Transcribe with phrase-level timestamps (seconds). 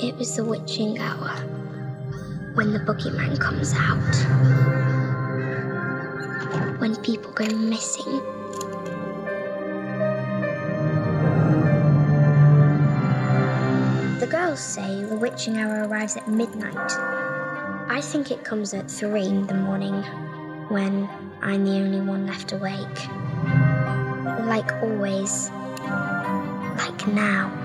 [0.00, 1.30] It was the witching hour
[2.54, 3.98] when the boogeyman comes out.
[6.80, 8.20] When people go missing.
[14.58, 16.74] Say the witching hour arrives at midnight.
[17.88, 20.02] I think it comes at three in the morning
[20.68, 21.08] when
[21.40, 23.08] I'm the only one left awake.
[24.48, 25.50] Like always.
[26.76, 27.57] Like now.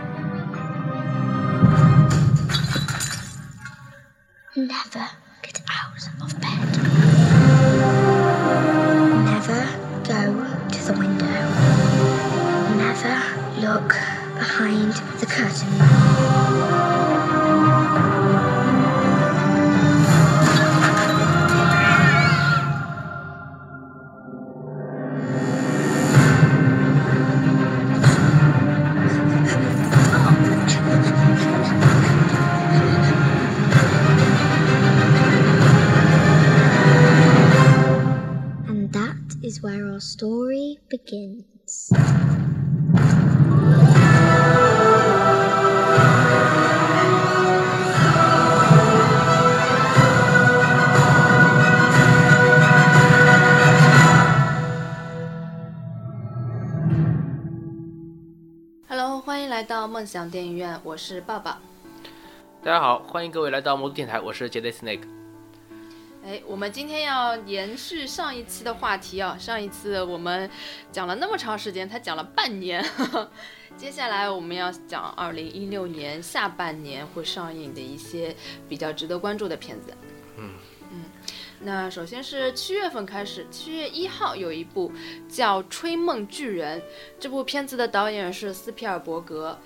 [61.06, 61.58] 是抱抱。
[62.64, 65.02] 大家好，欢迎各位来到魔都电台，我是杰 y Snake。
[66.26, 70.50] 哎，我们今天要延续上一期的话题啊，上一次我们
[70.94, 72.82] 讲了那么长时间，才讲了半年，
[73.76, 78.34] 接下来我们要讲二零一六年下半年会上映的一些
[78.70, 79.94] 比较值得关注的片子。
[80.38, 80.52] 嗯
[80.94, 81.04] 嗯，
[81.60, 84.90] 那首先是七月份开始，七月一号有一部
[85.28, 86.80] 叫《吹梦巨人》，
[87.20, 89.60] 这部片子的导演是斯皮尔伯格。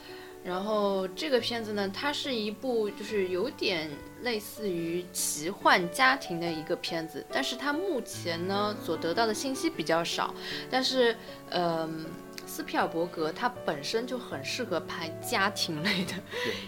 [0.48, 3.90] 然后这个片子呢，它是一部就是有点
[4.22, 10.34] 类似于奇幻家庭的一个片子，但是它目前呢所得到的信息比较少。
[10.70, 11.14] 但是，
[11.50, 12.06] 嗯、
[12.46, 16.14] 斯皮尔伯格他本身就很适合拍家庭类的，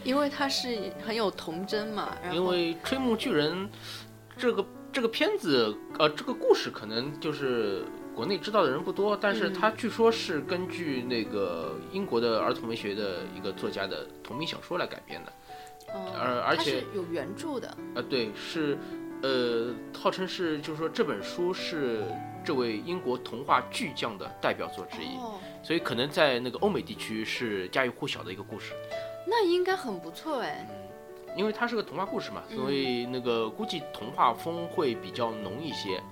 [0.03, 2.17] 因为他是很有童真嘛。
[2.21, 3.65] 然后因为《吹木巨人》
[4.37, 7.85] 这个这个片子，呃，这个故事可能就是
[8.19, 15.31] 国内知道的人不多，但是嗯它据说是根据那个英国的儿童文学的一个作家的同名小说来改编的。
[15.95, 18.77] 嗯而而且是有原著的，啊，对，是，
[19.23, 22.03] 呃，号称是，就是说这本书是
[22.43, 28.73] 这位英国童话巨匠的代表作之一，哦，所以可能在那个欧美地区是家喻户晓的一个故事。
[29.25, 30.67] 那应该很不错哎。
[31.37, 36.03] 因为它是个童话故事嘛，嗯所以那个估计童话风会比较浓一些。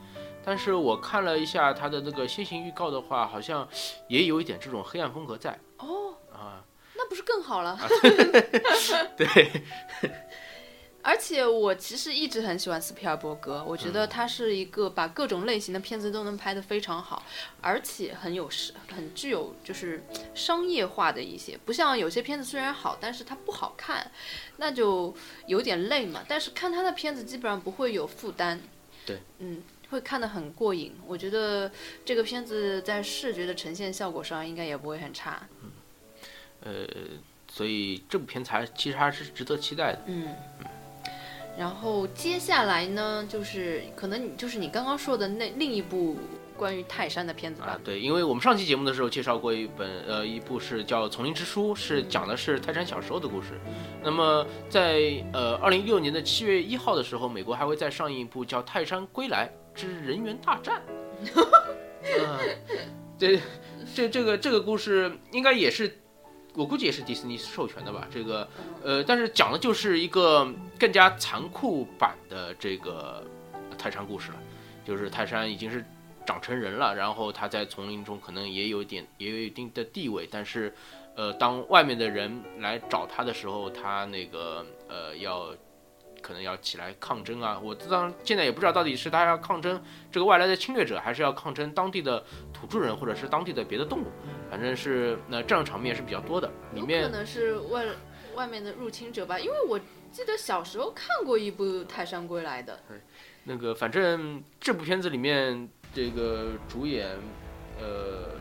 [0.47, 3.67] 但是我看了一下它的那个先行预告的话，好像
[4.07, 6.63] 也有一点这种黑暗风格在哦，啊。
[6.95, 7.77] 那不是更好了？
[9.17, 9.27] 对，
[11.01, 17.21] 而且我其实一直很喜欢斯皮尔伯格，我觉得他是一个把各种类型的片子都能拍得非常好，
[17.59, 20.01] 而且很有是很具有就是
[20.33, 24.09] 商业化的一些，不像有些片子虽然好，但是它不好看，
[24.55, 25.13] 那就
[25.45, 26.23] 有点累嘛。
[26.25, 28.59] 但是看他的片子基本上不会有负担，
[29.05, 30.93] 对，嗯，会看得很过瘾。
[31.05, 31.71] 我觉得
[32.03, 35.71] 这个片子在视觉的呈现效果上应该也不会很差，嗯
[36.61, 36.87] 呃，
[37.49, 40.01] 所以这部片子还其实还是值得期待的。
[40.07, 40.35] 嗯，
[41.57, 46.17] 然后接下来呢，就是可能你就是你刚刚说的那另一部
[46.57, 47.81] 关于泰山的片子吧啊，？
[47.83, 53.49] 对，因为我们上期节目的时候介绍过一本，呃，一部是叫《丛林之书》，是讲的是泰山小时候的故事。
[54.03, 59.47] 那么在呃二零一六年的七月一号的时候，美国还会再上映一部叫《泰山归来
[59.77, 60.81] 之人猿大战
[62.25, 62.39] 》。啊，
[63.17, 63.39] 这
[63.93, 65.99] 这这个这个故事应该也是，
[66.55, 68.07] 我估计也是迪士尼授权的吧？
[68.12, 68.47] 这个
[68.83, 73.24] 呃，但是讲的就是一个更加残酷版的这个
[73.77, 74.38] 泰山故事了，
[74.83, 75.85] 就是泰山已经是
[76.25, 80.74] 长成人了，然后他在丛林中可能也有点也有一定的地位，但是，
[81.15, 85.50] 呃，当外面的人来找他的时候，他那个呃要
[86.27, 87.57] 可能要起来抗争啊。
[87.57, 89.81] 我当然现在也不知道到底是他要抗争
[90.12, 92.21] 这个外来的侵略者，还是要抗争当地的
[92.53, 94.07] 土著人或者是当地的别的动物，
[94.51, 97.85] 反正是那这样场面是比较多的，里面可能是外
[98.35, 99.79] 外面的入侵者吧，因为我
[100.12, 102.77] 记得小时候看过一部《泰山归来》的，
[103.45, 107.07] 那个反正这部片子里面这个主演，
[107.79, 108.35] 呃，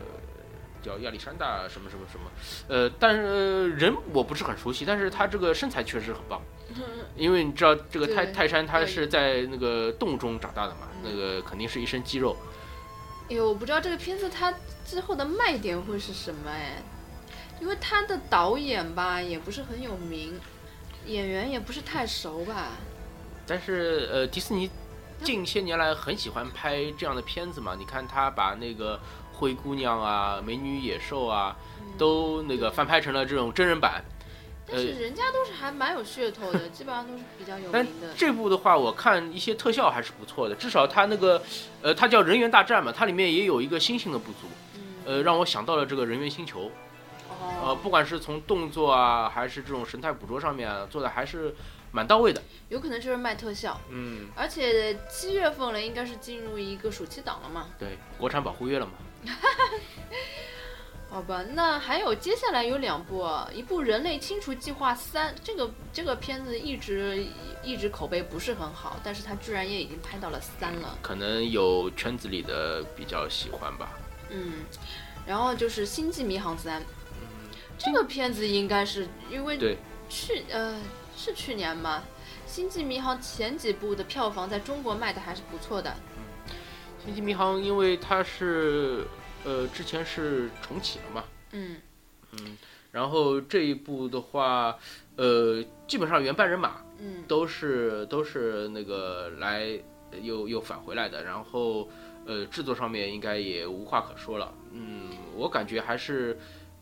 [0.81, 2.29] 叫亚历山大什么什么什么，
[2.67, 6.41] 呃，但是、呃人我不是很熟悉，但是他这个身材确实很棒，
[7.15, 12.35] 因为你知道这个泰泰山他是在那个洞中长大的嘛，嗯那个肯定是一身肌肉。
[13.29, 14.53] 哎呦，我不知道这个片子它
[14.85, 16.81] 之后的卖点会是什么哎，
[17.59, 20.39] 因为他的导演吧也不是很有名，
[21.05, 22.69] 演员也不是太熟吧。
[23.45, 24.69] 但是呃，迪士尼
[25.23, 28.99] 近些年来很喜欢拍这样的片子嘛，你看他把那个
[29.33, 31.55] 灰姑娘啊、美女野兽啊，
[31.97, 34.03] 都那个翻拍成了这种真人版。
[34.69, 38.13] 但是人家都是还蛮有噱头的，基本上都是比较有名的。
[38.17, 41.41] 这部的话，我看一些特效还是不错的，至少它那个，
[41.81, 46.69] 呃，它叫人猿大战嘛，它里面也有一个星星的部族，嗯，呃，让我想到了这个人猿星球，
[47.29, 51.55] 呃，哦，不管是从动作啊，还是这种神态捕捉上面啊，做的还是
[51.91, 52.43] 蛮到位的。
[52.67, 57.67] 有可能就是卖特效，嗯，而且七月份了，应该是进入一个暑期档了嘛。
[57.79, 58.91] 对，国产保护月了嘛。
[61.09, 67.25] 好吧，那还有接下来有两部啊，一部《人类清除计划三》，这个这个片子一直
[67.63, 73.89] 一直口碑不是很好，但是它居然也已经拍到了三了，可能有圈子里的比较喜欢吧。
[74.29, 74.65] 嗯，
[75.25, 76.81] 然后就是《星际迷航三》，
[77.77, 79.77] 这个片子应该是因为对，
[80.09, 80.77] 去呃
[81.15, 82.03] 是去年吗？
[82.53, 85.95] 《星际迷航》前几部的票房在中国卖的还是不错的，
[87.03, 89.07] 星际迷航因为它是
[89.47, 91.23] 呃之前是重启了嘛，
[91.53, 91.77] 嗯。
[92.91, 94.77] 然后这一部的话，
[95.15, 97.23] 呃，基本上原班人马，嗯。
[97.27, 99.79] 都是都是那个来
[100.21, 101.87] 又又返回来的，然后
[102.25, 106.37] 呃制作上面应该也无话可说了，嗯，我感觉还是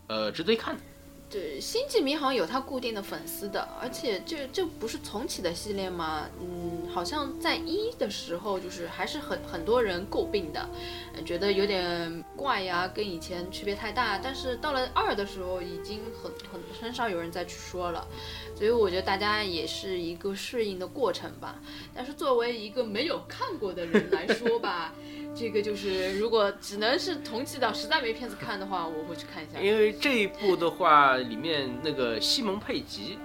[0.08, 0.82] 呃值得一看的。
[1.28, 6.30] 对，《星际迷航》有它固定的粉丝的，而且这这不是重启的系列吗？
[6.40, 10.70] 嗯，好像在一的时候就是还是很很多人诟病的，
[11.26, 14.18] 觉得有点怪呀，跟以前区别太大。
[14.20, 18.08] 但是到了二的时候，已经很很很少有人再去说了，
[18.56, 21.60] 所以我觉得大家也是一个适应的过程吧。
[21.94, 24.94] 但是作为一个没有看过的人来说吧。
[25.38, 29.60] 这个就是，如果只能是同期的，实在没片子看的话，我会去看一下。
[29.60, 33.18] 因为这一部的话，里面那个西蒙佩吉，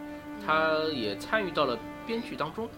[0.44, 2.68] 他也参与到了编剧当中，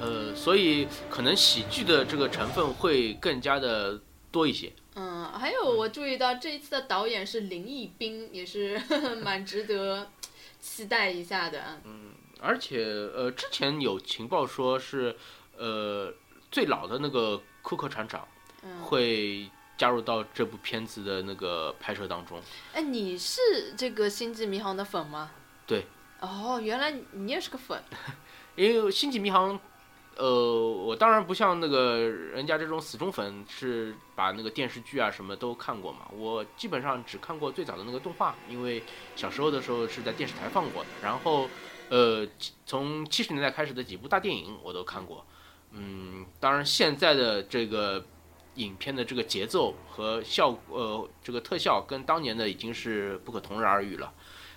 [0.00, 4.00] 呃，所以可能喜剧的这个成分会更加的
[4.30, 4.72] 多一些。
[4.96, 8.80] 嗯，还有我注意到这一次的导演是林毅斌，也是
[9.22, 10.10] 蛮值得
[10.60, 11.80] 期待一下的。
[11.84, 15.16] 嗯而且呃，之前有情报说是
[15.56, 16.12] 呃
[16.50, 18.28] 最老的那个库克船长
[18.62, 22.40] 嗯，会加入到这部片子的那个拍摄当中。
[22.72, 23.40] 哎，你是
[23.76, 25.30] 这个《星际迷航》的粉吗？
[25.66, 25.86] 对。
[26.20, 27.82] 哦，原来你也是个粉。
[28.56, 29.58] 因为《星际迷航》，
[30.16, 36.06] 呃，我当然不像那个人家这种死忠粉，是把那个电视剧啊什么都看过嘛。
[36.12, 38.82] 我基本上只看过最早的那个动画，因为
[39.16, 40.90] 小时候的时候是在电视台放过的。
[41.02, 41.48] 然后，
[41.88, 42.26] 呃，
[42.64, 45.26] 从七十年代开始的几部大电影我都看过。
[45.72, 48.02] 嗯，当然现在的这个
[48.56, 54.12] 影片的这个节奏和效呃这个特效跟当年的已经是不可同日而语了。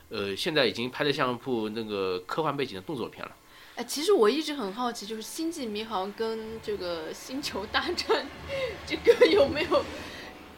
[0.09, 3.35] 呃，现在已经拍的像一部那个科幻背景的动作片了。
[3.75, 7.95] 哎，其实我一直很好奇，就是《星际迷航》跟这个《星球大战》
[8.88, 9.83] 这个有没有？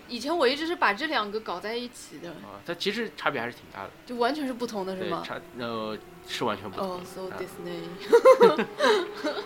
[0.07, 5.23] 以前我一直是把这两个搞在一起的，啊，它其实差别还是挺大的，就完全是不同的，是，吗？
[5.25, 5.97] 差呃
[6.27, 7.03] 是完全不同。
[7.03, 8.65] ，so 啊 Disney。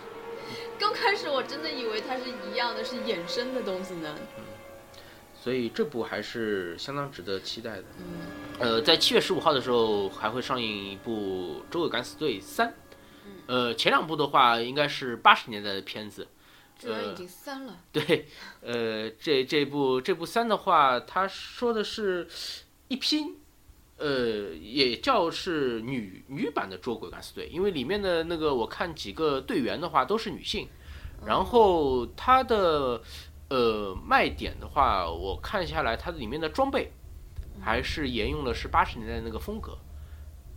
[0.78, 4.14] 刚开始我真的以为它是一样的，是衍生的东西呢。
[4.38, 4.44] 嗯
[5.36, 7.84] 所以这部还是相当值得期待的。
[7.98, 8.04] 嗯，
[8.58, 12.68] 呃，在七月十五号的时候还会上映一部《周恶敢死队三》。
[13.46, 16.26] 呃，前两部的话应该是八十年代的片子。
[16.78, 17.78] 居然已经三了。
[17.92, 18.26] 对，
[18.62, 22.26] 呃，这这部这部三的话，他说的是
[22.88, 23.36] 一批，
[24.04, 30.68] 呃，也叫是女女版的《捉鬼敢死队》，因为里面的那个我看几个队员的话都是女性，
[31.24, 33.00] 然后它的
[33.48, 36.92] 呃卖点的话，我看下来它里面的装备
[37.62, 39.78] 还是沿用了是八十年代那个风格，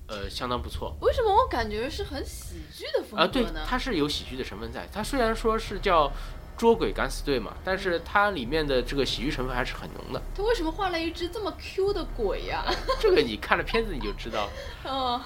[0.07, 0.97] 呃，相当不错。
[0.99, 4.85] 为什么我感觉是很喜剧的风啊，对格呢？，它是有喜剧的成分在。
[4.91, 6.11] 它虽然说是叫
[6.57, 10.21] 捉鬼敢死队嘛，但是它里面的这个喜剧成分还是很浓的。
[10.35, 12.65] 他为什么画了一只这么 Q 的鬼呀、
[12.99, 14.49] 这个你看了片子你就知道。
[14.83, 15.21] 哦，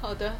[0.00, 0.34] 好的。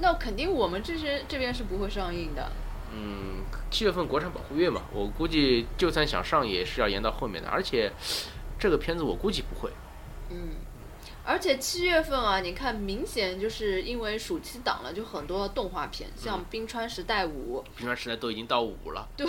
[0.00, 2.50] 那肯定我们这些这边是不会上映的。
[2.92, 7.48] 嗯，七月份国产保护月嘛，我估计就算想上也是要延到后面的。
[7.48, 7.92] 而且
[8.58, 9.70] 这个片子我估计不会。
[10.30, 10.50] 嗯，
[11.26, 19.26] 而且七月份啊，你看明显就是因为暑期档了，就很多动画片，像《冰川时代五》冰川时代都已经到五了，对，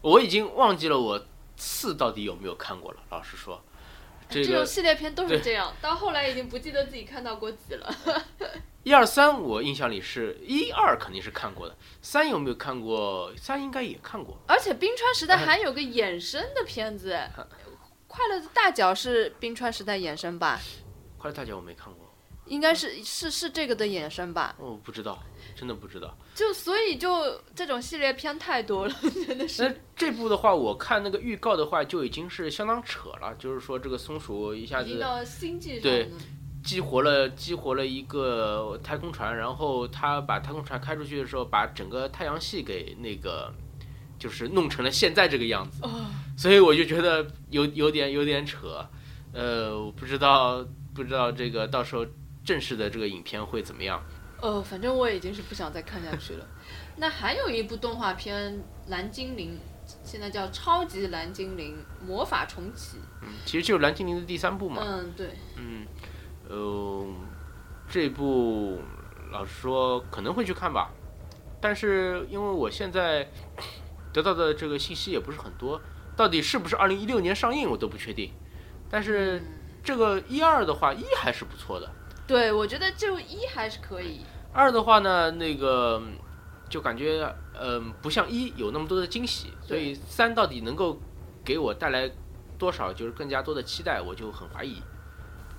[0.00, 2.98] 我已经忘记了我四到底有没有看过了。
[3.10, 3.60] 老实说，
[4.28, 7.94] 这个这种系列片都是这样，到后来已经不记得自己看到过几了。
[8.84, 13.30] 一二三，我印象里是一二肯定是看过的，三有没有看过？
[13.36, 14.38] 三应该也看过。
[14.46, 17.46] 而且冰川时代还有个衍生的片子，嗯
[18.10, 20.60] 快乐的大脚》是冰川时代衍生吧？
[21.16, 22.12] 快乐大脚我没看过，
[22.46, 24.56] 应该是是是这个的衍生吧？
[24.58, 25.22] 我不知道，
[25.54, 26.12] 真的不知道。
[26.34, 29.80] 就所以就这种系列片太多了， 真的是那是。
[29.94, 34.88] 这部的话，我看那个预告的话，就已经是相当扯了，就是说这个松鼠一下子
[35.80, 36.10] 对。
[36.62, 43.50] 激活了激活了一个太空船，然后他把太空船开出去的时候，把整个太阳系给那个
[44.20, 48.86] 就是弄成了现在这个样子，哦，所以我就觉得有有点有点扯，
[49.32, 52.06] 呃，我不知道不知道这个到时候
[52.44, 54.00] 正式的这个影片会怎么样。
[54.42, 56.46] 呃，反正我已经是不想再看下去了。
[56.96, 58.52] 那还有一部动画片
[58.88, 59.58] 《蓝精灵》，
[60.04, 62.98] 现在叫《超级蓝精灵魔法重启》。
[63.22, 65.30] 嗯，其实就是蓝精灵的第三部嘛，嗯，对。
[65.56, 65.86] 嗯，
[66.48, 67.06] 呃，
[67.88, 68.80] 这部
[69.32, 70.90] 老实说可能会去看吧，
[71.60, 73.30] 但是因为我现在
[74.12, 75.80] 得到的这个信息也不是很多，
[76.16, 78.32] 到底是不是二零一六年上映我都不确定。
[78.90, 79.42] 但是
[79.82, 81.88] 这个一二的话，一还是不错的，
[82.26, 84.20] 对，我觉得就一还是可以。
[84.52, 86.02] 二的话呢，那个
[86.68, 87.24] 就感觉
[87.62, 90.98] 嗯、不像一有那么多的惊喜，所以三到底能够
[91.44, 92.10] 给我带来
[92.58, 94.82] 多少就是更加多的期待，我就很怀疑。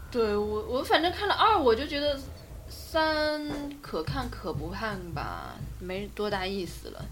[0.09, 2.19] 对我，我反正看了二，我就觉得
[2.67, 3.41] 三
[3.81, 7.05] 可看可不看吧，没多大意思了。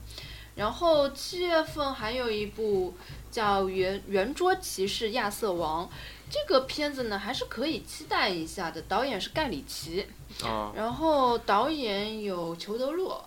[0.59, 2.93] 然后七月份还有一部
[3.31, 5.85] 叫《圆圆桌骑士亚瑟王》，
[6.29, 8.81] 这个片子呢还是可以期待一下的。
[8.81, 10.05] 导演是盖里奇，
[10.43, 13.23] 啊、然后导演有裘德洛，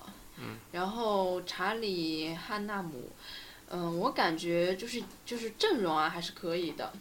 [0.72, 3.10] 然后查理汉纳姆，
[3.70, 6.92] 嗯，我感觉就是就是阵容啊还是可以的，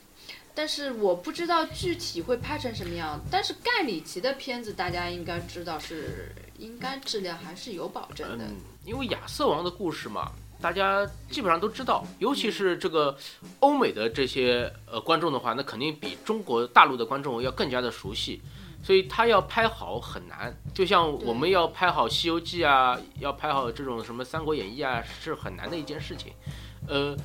[0.55, 3.19] 但是我不知道具体会拍成什么样。
[3.29, 8.45] 但是盖里奇的片子大家应该知道是应该质量还是有保证的。
[8.45, 13.15] 嗯，因为亚瑟王的故事嘛，大家基本上都知道，尤其是这个
[13.59, 18.41] 欧美的这些呃观众的话，那肯定比中国大陆的观众要更加的熟悉，
[18.83, 20.55] 所以他要拍好很难。
[20.73, 26.33] 就像我们要拍好《西游记》啊，要拍好这种什么《三国演义》啊，是很难的一件事情。
[26.87, 27.15] 呃，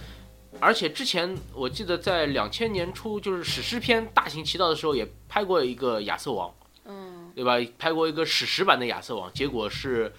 [0.60, 6.54] 而且之前我记得在两千年初，就是史诗片大行其道的时候，也拍过一个亚瑟王。
[6.84, 7.56] 嗯，对吧？
[7.78, 10.12] 拍过一个史诗版的亚瑟王，结果是，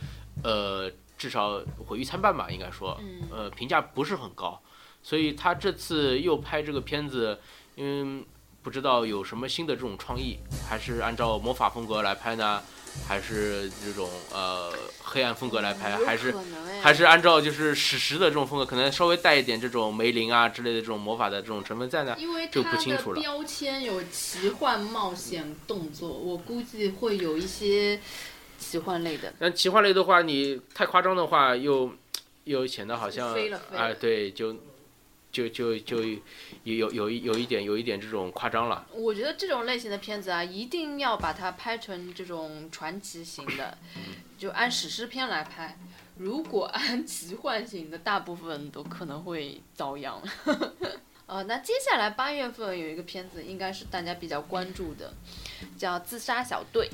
[0.44, 3.28] 呃，至少毁誉参半吧，应该说，嗯。
[3.32, 4.62] 呃，评价不是很高。
[5.04, 7.40] 所以他这次又拍这个片子，
[7.78, 8.26] 嗯，
[8.62, 12.62] 不知道有什么新的这种创意，还是按照魔法风格来拍呢，
[13.08, 16.36] 还是这种呃黑暗风格来拍，还是
[16.82, 22.18] 还是按照就是史实的这种风格，可能稍微带一点这种梅林啊之类的这种魔法的这种成分在呢？
[22.52, 23.22] 就不清楚了。
[23.22, 28.02] 标签有奇幻冒险动作，我估计会有一些
[28.58, 29.34] 奇幻类的。
[29.40, 31.92] 但奇幻类的话，你太夸张的话，又
[32.46, 34.56] 又显得好像飞了飞了哎，对，就
[35.32, 36.20] 就就就有
[36.64, 38.88] 有有一有一点有一点这种夸张了。
[38.92, 43.78] 我觉得这种类型的片子啊，一定要把它拍成这种传奇型的，
[44.38, 45.78] 就按史诗片来拍。
[46.18, 50.20] 如果按奇幻型的，大部分都可能会遭殃。
[51.28, 55.14] 呃，那接下来八月份有一个片子，应该是大家比较关注的，
[55.78, 56.90] 叫《自杀小队》。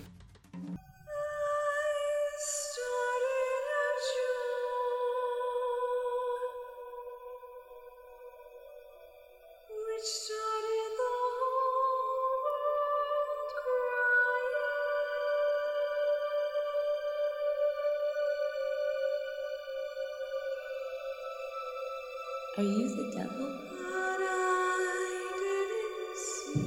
[22.64, 23.52] Are you the devil?
[23.78, 26.64] But I didn't see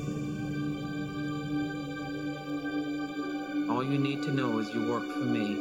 [3.70, 5.54] All you need to know is you work for me.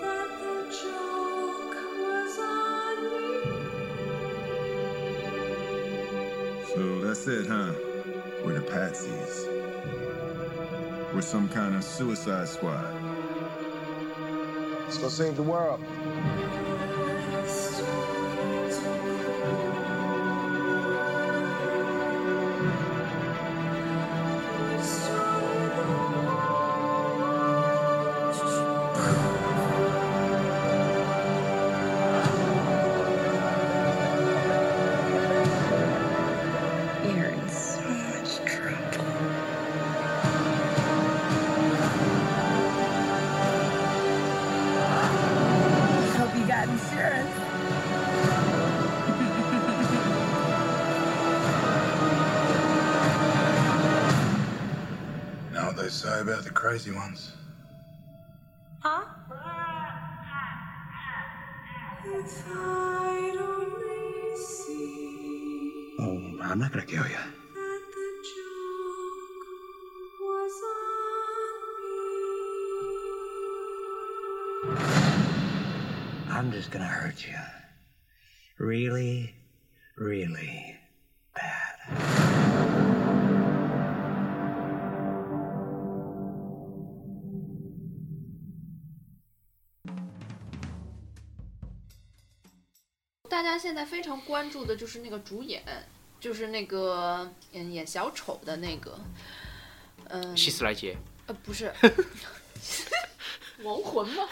[0.00, 3.32] that the joke was on me.
[6.74, 7.72] So that's it, huh?
[8.46, 9.34] We're the patsies.
[11.12, 12.94] We're some kind of suicide squad.
[14.92, 15.80] Let's go save the world.
[56.22, 57.32] About the crazy ones.
[58.80, 59.04] Huh?
[62.04, 67.16] If I'd only see Oh, I'm not gonna kill you.
[67.54, 69.48] that the joke
[70.20, 70.62] was
[74.70, 76.32] on me.
[76.32, 77.34] I'm just gonna hurt you.
[78.58, 79.34] Really,
[79.96, 80.76] really
[81.34, 82.21] bad.
[93.42, 95.64] 大家现在非常关注的就是那个主演，
[96.20, 98.96] 就是那个嗯演小丑的那个，
[100.08, 100.96] 嗯，希斯莱杰，
[101.26, 101.72] 呃不是，
[103.64, 104.28] 亡魂吗？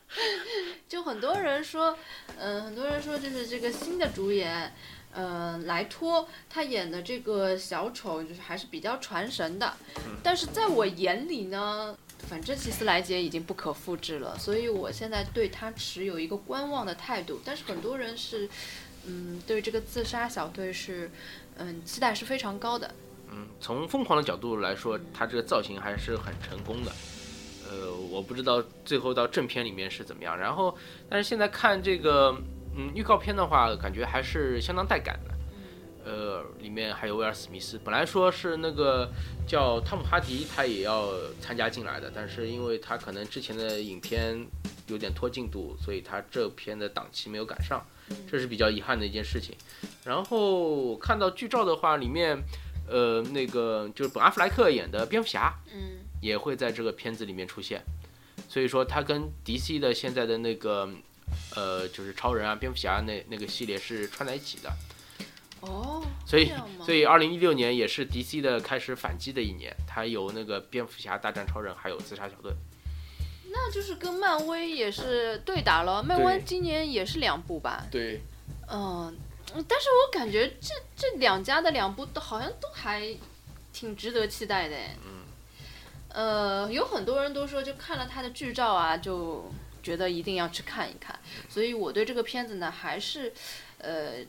[0.86, 1.96] 就很多人说，
[2.38, 4.70] 嗯、很多人说就是这个新的主演，
[5.14, 9.74] 呃，莱托他演的这个小丑就是还是比较传神的，
[10.22, 11.96] 但是在我眼里呢。
[12.18, 17.40] 反正希斯莱杰已经不可复制了，所以我现在对他持有一个观望的态度。
[17.44, 18.48] 但是很多人是，
[19.06, 21.10] 嗯，对这个自杀小队是，
[21.56, 22.92] 嗯，期待是非常高的。
[23.30, 26.92] 嗯，从疯狂的角度来说，他这个造型还是很成功的。
[27.68, 30.38] 呃，我不知道最后到正片里面是怎么样。
[30.38, 30.76] 然后，
[31.08, 32.36] 但是现在看这个
[32.76, 35.35] 嗯预告片的话，感觉还是相当带感的。
[36.06, 39.10] 呃，里面还有威尔史密斯，本来说是那个
[39.44, 41.10] 叫汤姆哈迪，他也要
[41.40, 44.46] 参加进来的，但是因为他可能之前的影片
[44.86, 47.84] 有点拖进度，所以他这片的档期没有赶上，
[48.30, 49.56] 这是比较遗憾的一件事情。
[50.04, 52.40] 然后看到剧照的话，里面
[52.88, 57.82] 呃那个就是本阿弗莱克演的蝙蝠侠嗯也会在这个片子里面出现，
[58.48, 60.88] 所以说他跟 DC 的现在的那个
[61.56, 64.70] 呃就是超人啊、蝙蝠侠那那个系列是串在一起的。
[65.60, 66.52] 哦，所以
[66.84, 72.52] 所以二零一六年也是 DC 的开始反击的一年，它有那个蝙蝠侠大战超人，还有自杀小队。
[73.50, 76.02] 那就是跟漫威也是对打了。
[76.02, 77.86] 漫威今年也是两部吧？
[77.90, 78.20] 对，
[78.70, 79.16] 嗯，
[79.66, 83.16] 但是我感觉这这两家的两部都好像都还
[83.72, 84.76] 挺值得期待的。
[85.04, 85.24] 嗯。
[86.08, 89.50] 呃，有很多人都说，就看了他的剧照啊，就
[89.82, 91.18] 觉得一定要去看一看。
[91.48, 93.32] 所以我对这个片子呢，还是
[93.78, 94.24] 呃，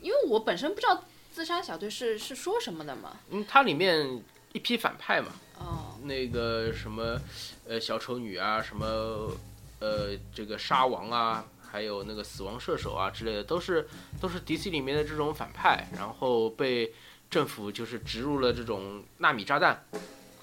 [0.00, 3.16] 因为我本身不知道自杀小队是是说什么的嘛。
[3.30, 7.20] 嗯，它里面一批反派嘛，哦，那个什么
[7.66, 9.32] 呃小丑女啊，什么
[9.80, 13.86] 呃这个沙王啊，还有那个死亡射手啊之类的，都是
[14.20, 16.92] 都是 DC 里面的这种反派，然后被
[17.30, 19.84] 政府就是植入了这种纳米炸弹，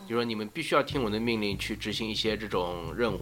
[0.07, 3.21] 就说你们必须要听我的命令去执行一些这种任务，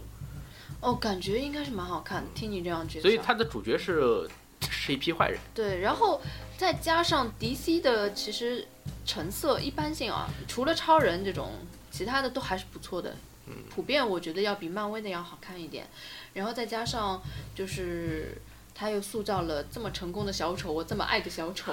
[0.80, 2.28] 哦，感觉应该是蛮好看的。
[2.34, 4.28] 听你这样介绍，所以它的主角是
[4.70, 5.38] 是一批坏人。
[5.54, 6.20] 对，然后
[6.56, 8.66] 再加上 DC 的其实
[9.04, 11.52] 成色一般性啊，除了超人这种，
[11.90, 13.14] 其他的都还是不错的。
[13.46, 15.86] 嗯普遍我觉得要比漫威的要好看一点。
[16.32, 17.22] 然后再加上
[17.54, 18.40] 就是
[18.74, 21.72] 他又塑造了这么成功的小丑，我这么爱的小丑。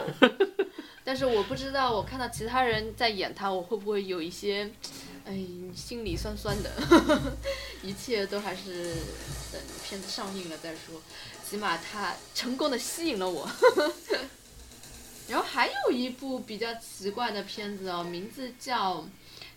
[1.04, 4.70] 但是我不知道，我看到其他人在演他，我会不会有一些，
[5.26, 5.36] 哎，
[5.76, 6.70] 心里酸酸的。
[7.82, 8.94] 一切都还是
[9.52, 11.02] 等片子上映了再说。
[11.52, 13.46] 起码他成功的吸引了我。
[15.28, 19.06] 然后还有一部比较奇怪的片子哦，名字叫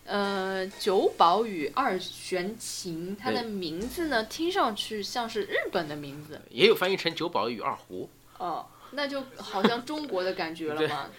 [0.05, 11.11] 呃《九保与二玄琴》，它的名字呢听上去像是日本的名字也有翻译成九保与二胡，哦，那就好像中国的感觉了 嘛。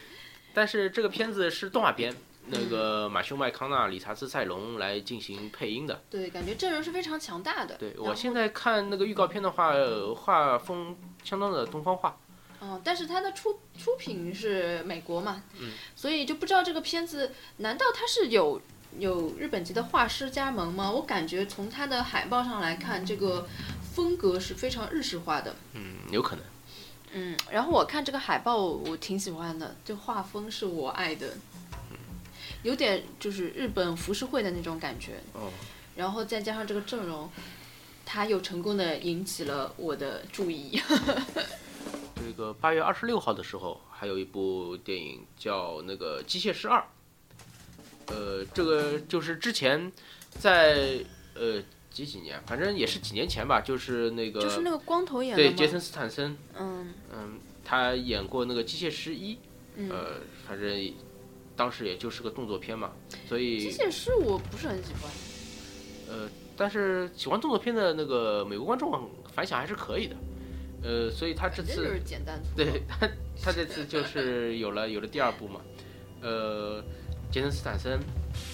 [0.54, 2.14] 但是这个片子是动画片，
[2.48, 6.02] 那个马修麦康纳、理查兹塞隆来进行配音的。
[6.10, 7.76] 对，感觉阵容是非常强大的。
[7.76, 12.18] 对我现在看那个预告片的话，呃画风相当的东方化。
[12.62, 18.62] 嗯，但是它的出出品是美国嘛，嗯所以就不知道这个片子难道它是有
[18.98, 20.90] 有日本籍的画师加盟吗？
[20.90, 23.48] 我感觉从它的海报上来看，这个
[23.94, 25.56] 风格是非常日式化的。
[25.74, 26.46] 嗯，有可能。
[27.12, 31.34] 嗯，然后我看这个海报，我挺喜欢的，就画风是我爱的，
[32.66, 35.22] 有点就是日本浮世绘的那种感觉。
[35.34, 35.52] 哦，
[35.96, 37.30] 然后再加上这个阵容，
[38.04, 40.82] 他又成功的引起了我的注意。
[42.16, 46.80] 这个八月二十六号的时候，还有一部电影叫那个《机械师二》。
[48.08, 49.92] 呃，这个就是之前
[50.32, 50.98] 在
[51.36, 55.44] 呃几几年，反正也是几年前吧，就是那个就是那个光头演的？
[55.44, 59.36] 对杰森斯坦森，嗯嗯，他演过那个《机械师一》，
[59.76, 59.88] 嗯。
[59.92, 60.68] 呃，反正
[61.56, 62.92] 当时也就是个动作片嘛，
[63.28, 65.12] 所以机械师我不是很喜欢。
[66.08, 70.16] 呃，但是喜欢动作片的那个美国观众反响还是可以的，
[70.84, 72.56] 呃，所以他这次就是简单粗。
[72.56, 73.10] 对他，
[73.42, 75.62] 他这次就是有了有了第二部嘛，
[76.22, 76.84] 呃，
[77.32, 78.00] 杰森斯坦森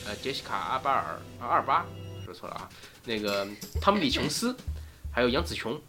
[0.05, 1.85] 呃，杰西卡·阿巴尔啊，二八，
[2.23, 2.69] 说错了啊，
[3.03, 3.45] 那个
[3.81, 4.55] 汤米·李·琼斯，
[5.11, 5.79] 还有杨紫琼，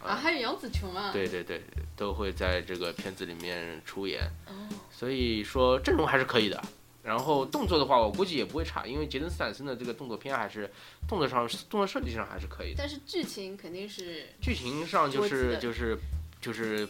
[0.00, 1.10] 啊，还有杨紫琼啊。
[1.12, 1.62] 对对对，
[1.98, 4.54] 都会在这个片子里面出演，哦，
[4.90, 6.62] 所以说阵容还是可以的。
[7.02, 10.70] 然后动作的话，我估计也不会差，因为杰森斯坦森的这个动作片还是
[11.08, 12.76] 动作上、动作设计上还是可以的。
[12.78, 15.98] 但是剧情肯定是剧情上就是就是
[16.40, 16.86] 就是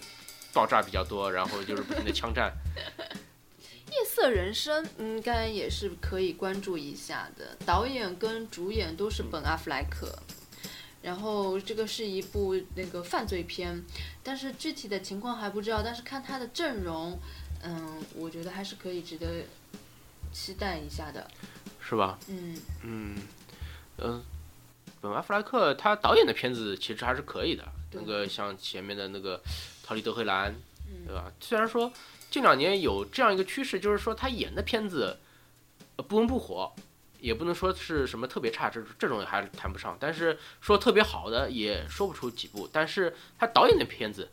[0.52, 2.52] 爆炸比较多，然后就是不停的枪战。
[3.90, 10.12] 夜色人生应该也是可以关注一下的，导演跟主演都是本阿弗莱克。
[11.02, 13.84] 然后这个是一部那个犯罪片，
[14.22, 15.82] 但是具体的情况还不知道。
[15.82, 17.18] 但是看他的阵容，
[17.62, 19.44] 嗯，我觉得还是可以值得
[20.32, 21.30] 期待一下的。
[21.80, 22.18] 是吧？
[22.28, 23.16] 嗯，嗯，
[23.96, 24.22] 呃，
[25.00, 29.38] 本阿弗莱克他导演的片子其实还是可以的，那个像前面的那个
[29.82, 30.52] 《逃离德黑兰》，
[30.86, 31.32] 嗯对吧？
[31.40, 31.90] 虽然说
[32.30, 35.16] 近两年有这样一个趋势，就是说他演的片子
[35.96, 36.70] 呃不温不火，
[37.20, 39.96] 也不能说是什么特别差，这这种还是谈不上。
[39.98, 44.28] 但是说特别好的也说不出几部，但是他导演的片子，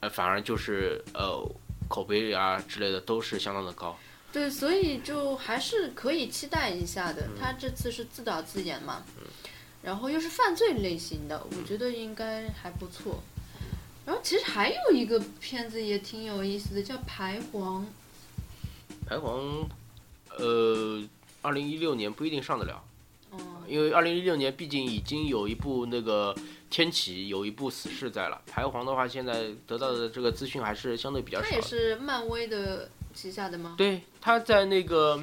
[0.00, 1.44] 呃，反而就是呃
[1.88, 3.98] 口碑啊之类的都是相当的高。
[4.32, 7.22] 对，所以就还是可以期待一下的。
[7.22, 9.02] 嗯他这次是自导自演嘛，
[9.82, 13.22] 然后又是犯罪类型的，我觉得应该还不错。
[14.06, 17.82] 然后其实还有一个片子也挺有意思的，叫《排皇》。
[19.06, 19.68] 排皇，
[20.38, 21.02] 呃，
[21.42, 22.82] 二零一六年不一定上得了。
[23.30, 26.34] 哦，因为二零一六年毕竟已经有一部那个
[26.70, 28.40] 天启，有一部死侍在了。
[28.46, 31.62] 排皇的话，现在得到的这个资讯还是相对比较少它也。
[31.62, 33.74] 是漫威的旗下的吗？
[33.76, 35.22] 对，他在那个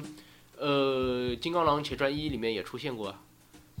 [0.58, 3.14] 呃《金刚狼前传一》里面也出现过，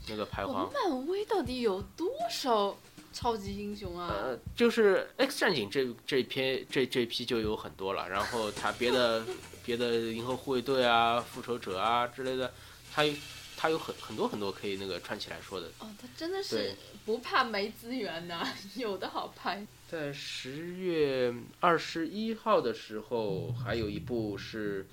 [0.08, 0.72] 那个排我皇。
[0.72, 2.76] 漫威到底有多少
[3.12, 4.08] 超级英雄啊？
[4.08, 9.24] 呃，就是 X 战警这这一篇这这一批就有很多了，然后他别的
[9.70, 12.52] 别的银河护卫队啊、复仇者啊之类的，
[12.92, 13.14] 他有
[13.56, 15.68] 他有很很多很多可以那个串起来说的。
[15.78, 16.74] 哦，他真的是
[17.06, 19.64] 不怕没资源呐、 有的好拍。
[19.88, 24.82] 在十月二十一号的时候，还有一部是《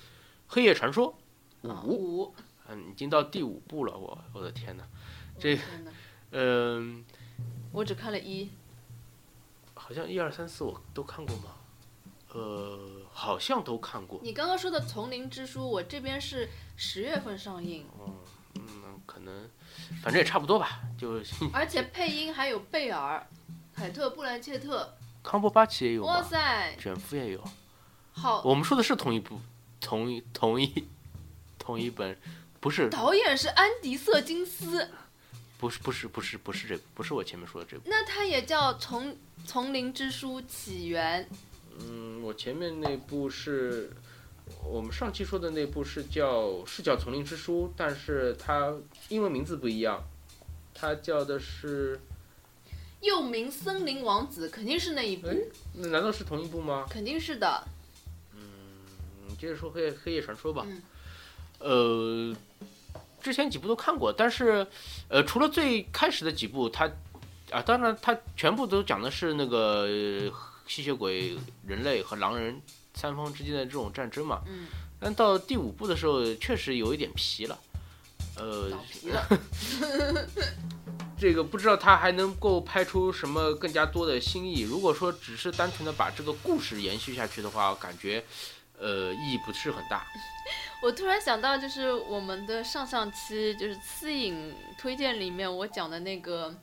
[0.48, 1.18] 黑夜传说
[1.64, 2.36] 五啊》，五，
[2.70, 4.84] 嗯，已经到第五部了，我我的天呐，
[5.40, 5.58] 这
[6.30, 7.04] 嗯，
[7.72, 8.52] 我只看了一，
[9.74, 11.56] 好像一二三四我都看过吗？
[12.34, 12.78] 呃，
[13.12, 17.86] 好像都看过，你刚刚说的《丛林之书》，我这边是十月份上映，
[18.56, 19.50] 嗯，可能
[20.04, 21.22] 反正也差不多吧，就
[21.54, 23.26] 而且配音还有贝尔、
[23.74, 26.22] 凯特·布兰切特，康伯巴奇也有哇？
[26.22, 27.44] 塞，卷福也有，
[28.12, 29.40] 好，我们说的是同一部，
[29.80, 30.88] 同一同一
[31.58, 32.18] 同一本，
[32.60, 34.90] 不是导演是安迪·瑟金斯，
[35.58, 37.84] 不是不是不是不是这部，不是我前面说的这部。
[37.90, 41.24] 那它也叫《丛丛林之书起源》，
[41.80, 43.92] 嗯，我前面那部是
[44.64, 48.74] 我们上期说的那部是叫是叫《丛林之书》，但是它
[49.10, 50.04] 英文名字不一样，
[50.74, 52.00] 它叫的是，
[53.02, 55.38] 又名《森林王子》，肯定是那一部哎，
[55.76, 56.86] 那难道是同一部吗？
[56.90, 57.64] 肯定是的。
[58.34, 60.66] 嗯接着说黑黑夜传说吧。
[60.68, 60.82] 嗯
[61.60, 62.36] 呃，
[63.20, 64.66] 之前几部都看过，但是
[65.10, 66.86] 呃，除了最开始的几部，它
[67.52, 70.32] 啊，当然它全部都讲的是那个呃
[70.68, 72.62] 吸血鬼、人类和狼人
[72.94, 74.42] 三方之间的这种战争嘛。
[74.48, 74.68] 嗯，
[75.00, 77.58] 但到第五部的时候，确实有一点皮了。
[78.38, 79.28] 呃倒，皮了。
[81.20, 84.62] 这个不知道他还能够拍出什么更加多的新意。
[84.62, 88.24] 如果说只是单纯的把这个故事延续下去的话，感觉
[88.78, 90.06] 呃意义不是很大。
[90.84, 96.56] 我突然想到，就是我们的上上期就是私影推荐里面我讲的那个，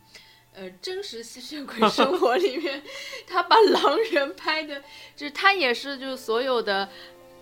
[0.55, 2.83] 呃，真实吸血鬼生 活里面，
[3.27, 4.81] 他把狼人拍的，
[5.17, 6.89] 就是他也是就是所有的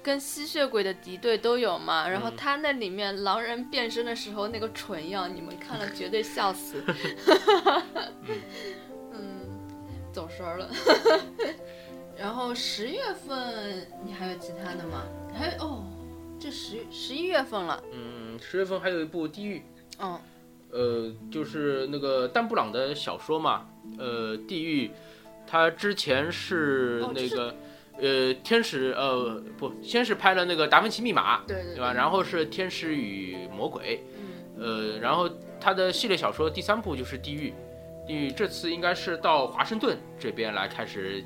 [0.03, 6.83] 跟吸血鬼的敌对都有嘛，然后嗯他那里面狼人变身的时候那个蠢样，你们看了绝对笑死。
[9.13, 9.61] 嗯，
[10.13, 10.71] 走神儿了。
[12.17, 15.05] 然后十月份你还有其他的吗？
[15.35, 15.85] 还有哦，
[16.39, 19.59] 这十十一月份了，嗯，十月份还有一部《地狱》，
[19.99, 20.21] 嗯，
[20.73, 23.67] 呃，就是那个丹布朗的小说嘛，
[23.99, 24.89] 呃，《地狱》，
[25.47, 27.55] 他之前是那个。
[28.01, 31.93] 呃，天使呃不，先是拍了那个《达芬奇密码》，对对对吧？
[31.93, 34.03] 然后是《天使与魔鬼》，
[34.57, 35.29] 嗯，呃，然后
[35.61, 37.53] 他的系列小说第三部就是《地狱》，
[38.07, 41.23] 地狱这次应该是到华盛顿这边来开始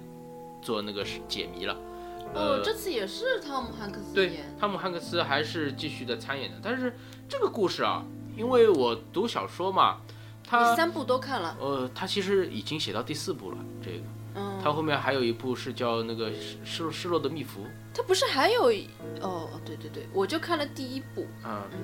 [0.61, 1.75] 做那个解谜了。
[2.35, 6.93] 哦呃，，这次也是汤姆汉克斯对演，，汤姆汉克斯还是继续的参演的，但是
[7.29, 8.05] 这个故事啊，
[8.37, 9.97] 因为我读小说嘛，
[10.47, 13.97] 他三部都看了，呃，他其实已经写到第四部了，这个
[14.37, 18.87] 嗯，他后面还有一部是叫那个失失失落的密符他不是还有一
[19.23, 21.79] 哦哦对对对，我就看了第一部，啊，嗯，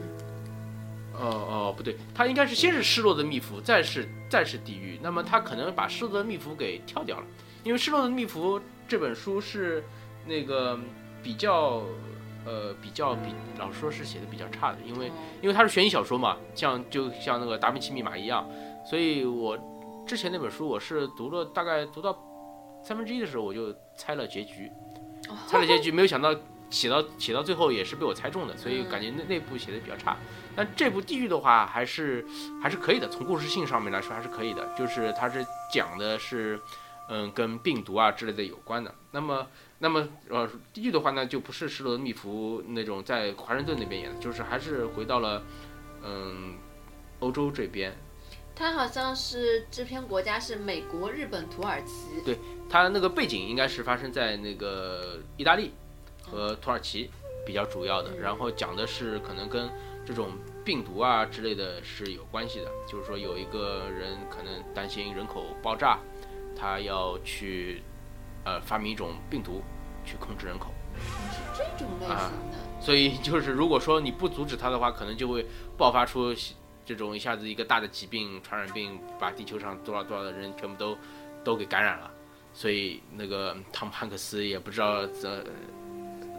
[1.15, 4.99] 哦哦，不对，他应该是先是失落的蜜伏，再是再是地狱。
[5.03, 7.27] 那么他可能把失落的蜜伏给跳掉了，
[7.65, 9.83] 因为失落的蜜伏这本书是
[10.27, 10.79] 那个
[11.23, 11.83] 比较
[12.45, 18.49] 呃比较比老实说是写的比较差的，因为因为它是悬疑小说嘛，像就像那个达芬奇密码一样，
[18.85, 19.59] 所以我
[20.07, 22.17] 之前那本书我是读了大概读到
[22.83, 24.71] 三分之一的时候我就猜了结局，
[25.47, 26.35] 猜了结局，没有想到
[26.69, 30.17] 写到写到最后也是被我猜中的，所以感觉那那部写的比较差。
[30.55, 32.27] 但这部《地狱》的话，还是
[32.63, 36.61] 还是可以的，从故事性上面来说还是可以的，就是它是讲的是，
[37.09, 38.95] 嗯，跟病毒啊之类的有关的。
[39.13, 39.47] 那么，
[39.83, 45.43] 那么呃，《地狱》的话呢，就不是施罗德密夫那种在华盛顿那边演的，就是还是回到了，
[46.05, 46.55] 嗯，
[47.19, 47.93] 欧洲这边。
[48.55, 52.23] 它好像是制片国家是美国、日本、土耳其。
[52.25, 52.39] 对，
[52.71, 55.73] 它那个背景应该是发生在那个意大利
[56.23, 57.11] 和土耳其
[57.45, 59.69] 比较主要的，然后讲的是可能跟
[60.07, 60.31] 这种
[60.65, 65.99] 病毒啊之类的是有关系的，就是说有一个人可能担心人口爆炸，
[66.57, 67.83] 他要去
[68.45, 69.63] 呃发明一种病毒
[70.05, 70.73] 去控制人口，
[71.33, 72.81] 是这种类型的。
[72.81, 76.35] 所以就是如果说你不阻止他的话，可能就会爆发出
[76.85, 80.97] 这种一下子一个大的疾病、传染病，把地球上多少多少的人全部都
[81.45, 82.11] 都给感染了。
[82.53, 85.47] 所以那个汤姆汉克斯也不知道怎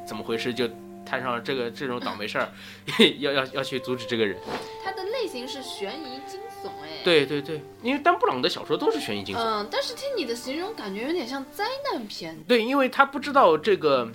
[0.08, 0.70] 怎么回事就。
[1.06, 2.50] 摊上了这个这种倒霉事儿，
[3.20, 4.40] 要要要去阻止这个人。
[4.82, 7.04] 它的类型是悬疑惊悚，哎。
[7.04, 9.40] 对对对，因为丹布朗的小说都是悬疑惊悚。
[9.40, 12.42] 嗯，但是听你的形容，感觉有点像灾难片。
[12.48, 14.10] 对，因为他不知道这个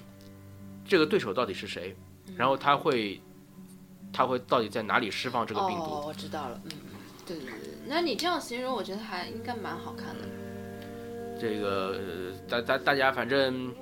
[0.86, 1.94] 这个对手到底是谁，
[2.36, 3.20] 然后他会
[4.12, 5.84] 他会到底在哪里释放这个病毒。
[5.84, 6.90] 哦，我知道了，嗯嗯，
[7.26, 7.74] 对对对。
[7.86, 10.24] 那你这样形容，我觉得还应该蛮好看的。
[11.40, 11.96] 这个
[12.48, 13.72] 大大大家反正。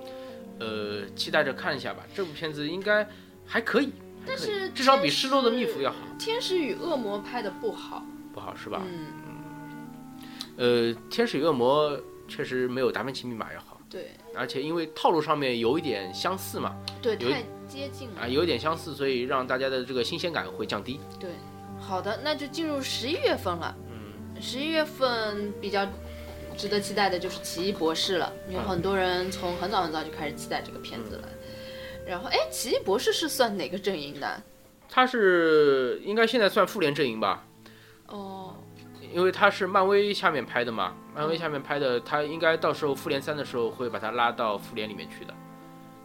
[0.58, 2.02] 呃，期待着看一下吧。
[2.14, 3.06] 这部片子应该
[3.44, 3.92] 还可以，
[4.26, 5.98] 但是至少比《失落的蜜伏》要好。
[6.18, 8.02] 《天使与恶魔》拍的不好，
[8.36, 8.82] 不好是吧？
[8.84, 9.06] 嗯。
[10.58, 10.66] 呃，
[11.08, 11.90] 《天使与恶魔》
[12.28, 13.80] 确实没有《达芬奇密码》要好。
[13.88, 14.10] 对。
[14.34, 16.76] 而且因为套路上面有一点相似嘛。
[17.00, 18.20] 对，太接近了。
[18.20, 21.00] 啊，有一点相似，所以让大家的这个新鲜感会降低。
[21.18, 21.30] 对。
[21.80, 23.74] 好的，那就进入十一月份了。
[23.90, 24.42] 嗯。
[24.42, 25.88] 十一月份比较。
[26.56, 31.28] 值得期待的就是《奇异博士》了，有很多人从很早很早就开始期待这个片子了。
[32.06, 34.42] 然后，哎，《奇异博士》是算哪个阵营的？
[34.88, 37.44] 他是应该现在算复联阵营吧？
[38.08, 38.54] 哦，
[39.12, 45.34] 因为他是漫威下面拍的嘛，漫威下面拍的，他应该到时候复联三的时候会把他拉到复联里面去的。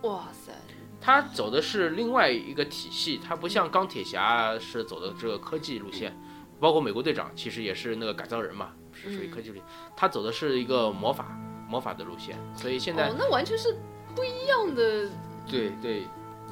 [0.04, 0.52] 哇塞！
[1.00, 6.16] 他走的是另外一个体系，他不像钢铁侠是走的这个科技路线，
[6.60, 8.70] 包括美国队长其实也是那个改造人嘛。
[8.94, 9.64] 是属于科技路线，
[9.96, 11.36] 他走的是一个魔法
[11.68, 13.76] 魔法的路线，所以现在哦，那完全是
[14.14, 15.10] 不一样的。
[15.50, 16.04] 对对，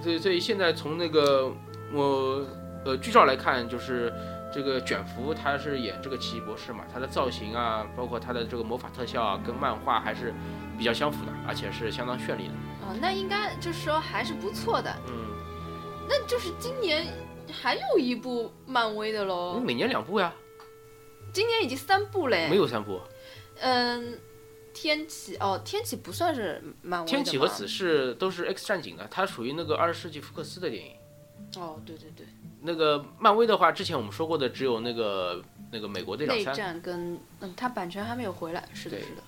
[0.02, 1.52] 所以所以现在从那个
[1.94, 2.42] 我
[2.86, 4.12] 呃剧照来看，就是
[4.52, 10.34] 这个卷福他是演这个奇异博士嘛，他的造型啊，包括他的这个魔法特效啊，跟漫画还是
[10.78, 12.54] 比较相符的，而且是相当绚丽的。
[12.82, 14.92] 哦，那应该就是说还是不错的。
[15.08, 15.14] 嗯，
[16.08, 17.06] 那就是今年
[17.52, 19.60] 还有一部漫威的喽。
[19.60, 20.34] 每年两部呀。
[21.32, 23.00] 今年已经三部嘞，没有三部。
[23.60, 24.20] 嗯，
[24.74, 30.94] 天启哦，天启不算是漫威天启和死侍都是 X 战警的，它属于那个二十世纪福克斯的电影。
[31.58, 32.26] 哦，对对对。
[32.62, 35.42] 那个漫威的话，之前我们说过的只有那个
[35.72, 36.46] 那个美国队长三。
[36.54, 38.68] 内战跟嗯，它版权还没有回来。
[38.74, 39.22] 是的，是的。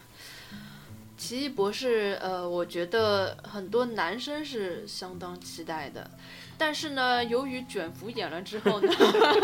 [1.17, 6.10] 奇异博士，呃，我觉得很多男生是相当期待的。
[6.58, 8.91] 但是呢，由于卷福演了之后呢，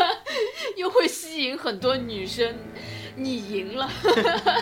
[0.76, 2.56] 又会吸引很多女生。
[3.16, 3.88] 你赢了。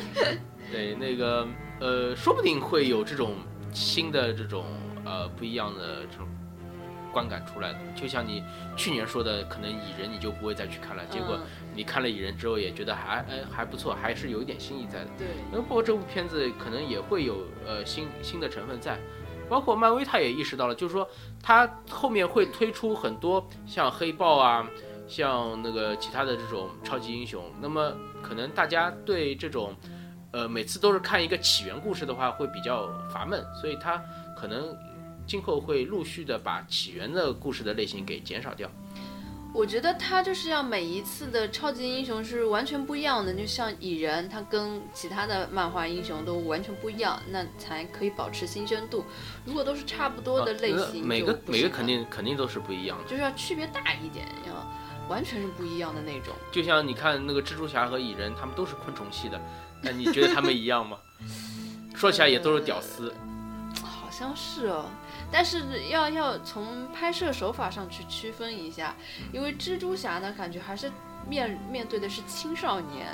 [0.71, 1.47] 对，那个
[1.81, 3.35] 呃，说不定会有这种
[3.73, 4.65] 新的这种
[5.05, 6.27] 呃不一样的这种
[7.17, 7.79] 观感出来的。
[7.95, 8.45] 就像你
[8.77, 11.39] 去年说的，可能蚁人你就不会再去看了，结果
[11.75, 15.11] 你看了蚁人之后也觉得还哎还不错，还是有一点新意在的。
[15.17, 15.29] 对。
[15.51, 18.99] 那包括这部片子可能也会有呃新新的成分在。
[19.49, 21.09] 包括漫威，他也意识到了，就是说，
[21.41, 24.69] 他后面会推出很多像黑豹啊，
[25.07, 27.45] 像那个其他的这种超级英雄。
[27.61, 29.73] 那么，可能大家对这种，
[30.33, 34.03] 呃，每次都是看一个起源故事的话，会比较乏闷，所以他
[34.37, 34.77] 可能
[35.27, 38.71] 今后会陆续的把起源的故事的类型给减少掉。
[39.53, 49.03] 我觉得他就是要每一次的超级英雄是完全不一样的，就像蚁人，他跟其他的漫画英雄都完全不一样，那才可以保持新鲜度。
[49.47, 54.55] 如果都是差不多的类型，每个每个肯定肯定都是不一样的，就是要区别大一点，要
[55.09, 56.35] 完全是不一样的那种。
[56.53, 59.41] 就像你看那个蜘蛛侠和蚁人，他们都是昆虫系的，
[59.81, 60.99] 那你觉得他们一样吗？
[61.97, 63.11] 说起来也都是屌丝。
[63.83, 64.85] 好像是哦，
[65.37, 68.97] 但是要要从拍摄手法上去区分一下，
[69.35, 70.91] 因为蜘蛛侠呢，感觉还是
[71.29, 73.07] 面面对的是青少年，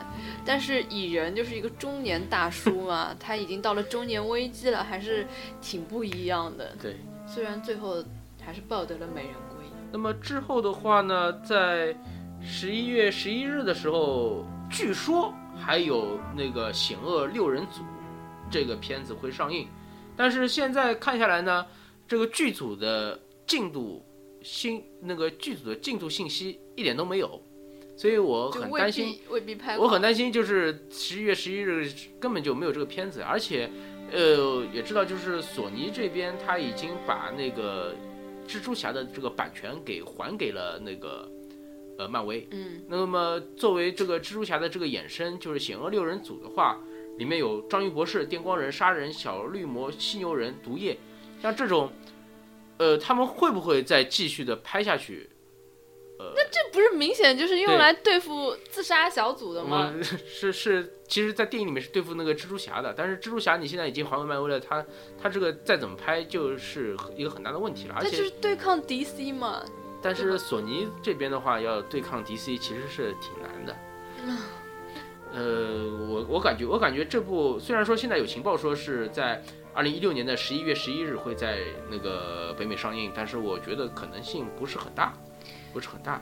[0.45, 5.27] 但是蚁人就是一个中年大叔嘛， 他已经到了中年危机了，还是
[5.61, 6.77] 挺不一样的。
[6.81, 7.97] 对，虽然最后
[8.41, 9.67] 还是抱得了美人归。
[9.91, 11.93] 那么之后的话呢，在
[12.41, 17.83] 十一月十一日的时候，据说还有那个《险恶六人组》
[18.49, 19.67] 这个片子会上映，
[20.17, 21.67] 但是现在看下来呢，
[22.13, 24.05] 这个剧组的进度
[24.43, 27.41] 新那个剧组的进度信息一点都没有，
[27.97, 29.15] 所以我很担心。
[29.15, 29.79] 必未必拍。
[29.79, 33.71] 我很担心，就是十一月十一日根本就没有这个片子，而且，
[34.11, 37.95] 呃，也知道就是索尼这边他已经把那个
[38.47, 41.27] 蜘蛛侠的这个版权给还给了那个
[41.97, 42.47] 呃漫威。
[42.51, 46.79] 嗯，那么作为这个蜘蛛侠的这个衍生，就是险恶六人组的话，
[47.17, 50.99] 里面有章鱼博士、电光人、杀人、小绿魔、犀牛人、毒液，
[51.41, 51.91] 像这种，
[52.83, 55.31] 呃，他们会不会再继续的拍下去？
[56.19, 59.93] 那这不是明显就是用来对付自杀小组的吗？
[59.93, 64.85] 嗯，是是，其实，在电影里面是对付那个蜘蛛侠的，但是蜘蛛侠你现在已经还给漫威了，他
[65.21, 69.65] 他这个再怎么拍就是一个很大的问题了，而这就且是对抗 DC 嘛。
[70.01, 73.77] 但是索尼这边的话要对抗 DC 其实是挺难的。
[74.25, 74.39] 呃，
[76.33, 79.43] 我我感觉我感觉这部虽然说现在有情报说是在
[79.75, 81.59] 二零一六年的十一月十一日会在
[81.91, 85.13] 那个北美上映，但是我觉得可能性不是很大，
[85.73, 86.21] 不是很大。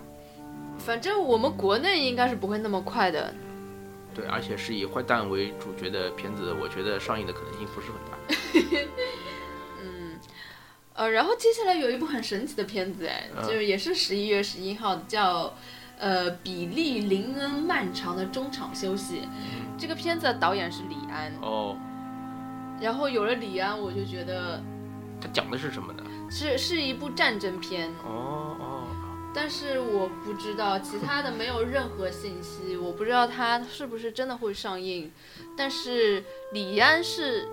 [0.78, 3.32] 反正我们国内应该是不会那么快的。
[4.14, 8.18] 对，而且是以坏蛋为主角的片子，我觉得上映的可能性不是很大。
[9.82, 10.18] 嗯，
[10.94, 15.54] 呃，然后接下来有一部很神奇的片子，哎，嗯就是也是十一月十一号，叫
[16.00, 19.28] 呃比利林恩漫长的中场休息。
[19.78, 21.76] 这个片子的导演是李安，哦，
[22.80, 24.60] 然后有了李安，我就觉得
[25.20, 26.02] 他讲的是什么呢？
[26.30, 28.82] 是是一部战争片，哦哦，
[29.34, 35.10] 但是我不知道其他的没有任何信息，我不知道它是不是真的会上映。
[35.56, 37.48] 但是李安是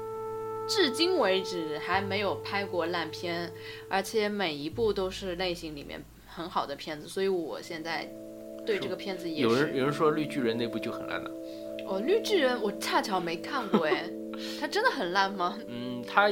[0.67, 3.51] 至今为止还没有拍过烂片，
[3.89, 8.07] 而且每一部都是类型里面很好的片子，所以我现在
[8.67, 9.85] 对这个片子也有人有。
[9.85, 11.31] 人说绿巨人那部就很烂的，
[11.87, 14.09] 哦，绿巨人我恰巧没看过哎，
[14.59, 15.57] 他真的很烂吗？
[15.67, 16.29] 嗯，他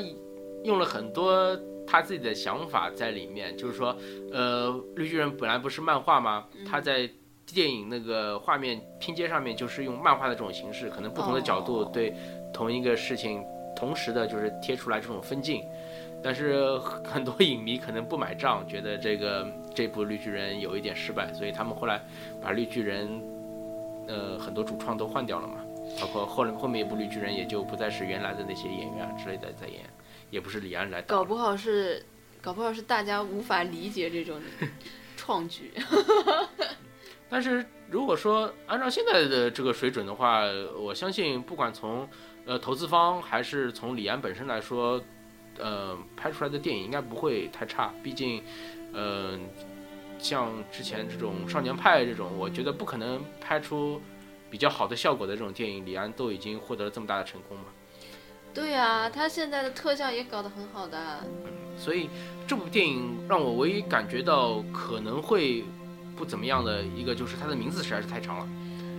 [0.64, 3.96] 用了很多他自己的想法在里面，就是说，
[4.34, 6.46] 呃，绿巨人本来不是漫画吗？
[6.70, 7.10] 他在
[7.46, 12.14] 电影那个画面拼接上面就是用漫画的这种形式，可能不同的角度哦对
[12.54, 13.42] 同一个事情
[13.76, 15.62] 同时的就是贴出来这种分镜。
[16.24, 22.02] 但是很多影迷可能不买账，觉得这个这部绿巨人有一点失败，所以他们后来
[22.42, 23.22] 把绿巨人，
[24.08, 25.58] 呃，很多主创都换掉了嘛，
[26.00, 29.82] 包括后来后面一部绿巨人也就不再是原来的那些演员啊之类的在演，
[30.32, 31.02] 也不是李安来。
[31.02, 32.04] 搞不好是，
[32.42, 34.40] 搞不好是大家无法理解这种
[35.18, 35.74] 创举。
[37.28, 40.44] 但是如果说按照现在的这个水准的话，
[40.80, 42.08] 我相信不管从
[42.46, 45.02] 呃投资方还是从李安本身来说，
[45.60, 47.94] 呃拍出来的电影应该不会太差。
[48.04, 48.42] 毕竟，
[48.94, 49.38] 呃，
[50.18, 54.02] 像之前这种少年派这种，我觉得不可能拍出
[54.50, 57.66] 比较好的效果的这种电影，李安都已经获得了这么大的成功嘛。
[58.54, 61.24] 对啊，他现在的特效也搞得很好的。
[61.78, 62.10] 所以
[62.48, 65.66] 这部电影让我唯一感觉到可能会
[66.16, 68.48] 不怎么样的一个，就是它的名字实在是太长了。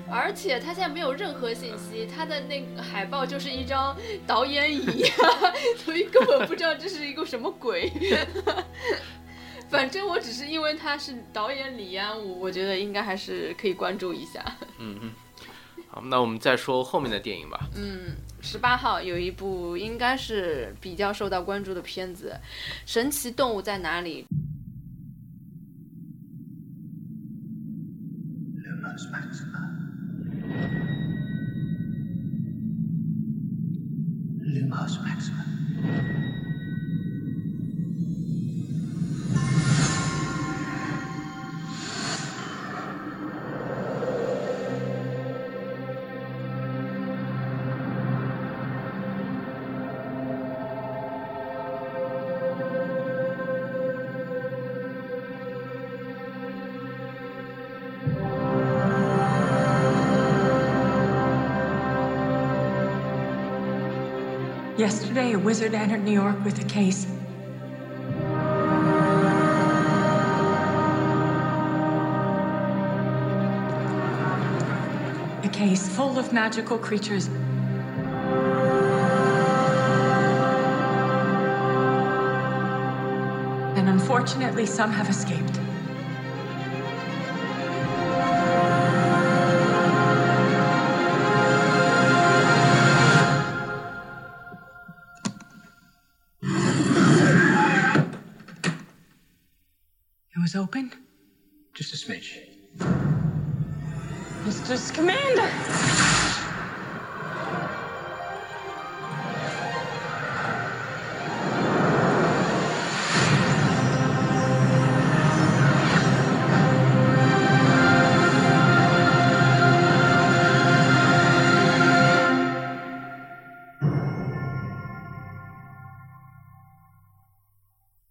[0.09, 5.53] 而且他现在没有任何信息，他的那个海报就是一张导演椅啊，
[5.85, 7.93] 所以根本不知道这是一个什么鬼。
[9.69, 14.45] 反正我只是因为他是导演李安，我我觉得应该还是可以关注一下。
[14.79, 15.11] 嗯嗯。
[15.89, 17.69] 好，那我们再说后面的电影吧。
[17.75, 22.33] 嗯，十八号有一部应该是比较受到关注的片子，
[22.85, 24.25] 《神奇动物在哪里》。
[34.87, 35.56] House Maximum.
[65.17, 67.07] Yesterday, a wizard entered New York with a case.
[75.43, 77.29] A case full of magical creatures.
[83.79, 85.59] And unfortunately, some have escaped.
[100.77, 100.93] Open?
[101.75, 102.39] Just a smidge.
[104.45, 104.77] Mr.
[104.77, 105.51] Scamander!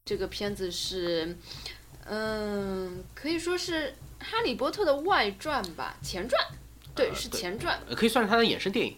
[0.05, 1.36] “这个片子是，
[2.08, 6.39] 嗯，可以说是《哈利波特》的外传吧，前传，
[6.95, 8.95] 对，是前传，呃可以算是他的衍生电影。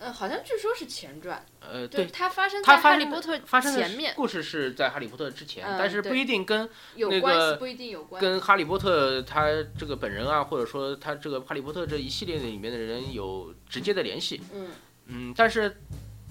[0.00, 14.40] 呃，好像据说是前传，呃，对，对，它发生在《哈利波特发》生的前面，故事是在《哈利波特》之前，嗯但是不一定跟有那个关系不一定有关跟哈利波特他这个本人啊，或者说他这个哈利波特这一系列里面的人有直接的联系。
[14.54, 14.68] 嗯
[15.06, 15.76] 嗯，但是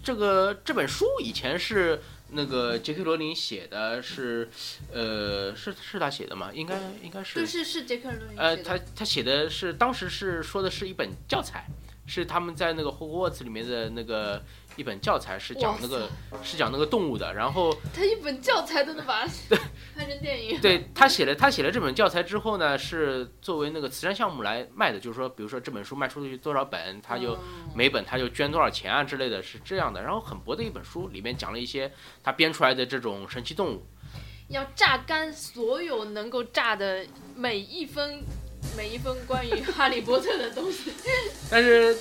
[0.01, 4.49] 这个这本书以前是那个杰克罗琳写的是，
[4.91, 6.51] 呃，是是他写的吗？
[6.53, 7.39] 应该应该是。
[7.39, 11.65] 就，是是杰克罗琳呃，他他写的是当时是说的是一本教材，
[12.05, 14.43] 是他们在那个霍格沃茨里面的那个
[14.77, 16.09] 一本教材，是讲那个
[16.41, 17.33] 是讲那个动物的。
[17.33, 19.31] 然后他一本教材都能把它
[19.93, 27.37] 拍成电影，对他写了他写了这本教材之后呢，是作为那个慈善项目来卖的，就是说，比如说这本书卖出去多少本，他就
[27.75, 30.01] 每本他就捐多少钱啊之类的，是这样的。
[30.01, 31.91] 然后很薄的一本书，里面讲了一些
[32.23, 33.83] 他编出来的这种神奇动物。
[34.49, 37.05] 要榨干所有能够榨的
[37.35, 38.23] 每一分
[38.77, 40.93] 每一分关于哈利波特的东西。
[41.51, 41.93] 但是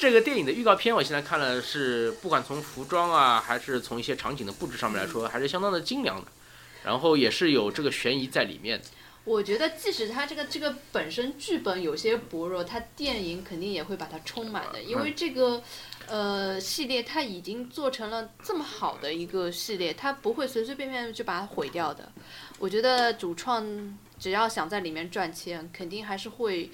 [0.00, 6.26] 这个电影的预告片，我现在看了是，不管从服装啊，还是从一些场景的布置上面来说，还是相当的精良的。
[6.82, 8.86] 然后也是有这个悬疑在里面的。
[9.24, 15.62] 我觉得即使它这个这个本身剧本有些薄弱，它电影肯定也会把它充满的，因为这个。
[16.06, 22.10] 呃，系列它已经做成了这么好的一个系列，它不会随随便便就把它毁掉的。
[22.58, 26.68] 我觉得主创只要想在里面赚钱，肯定还是会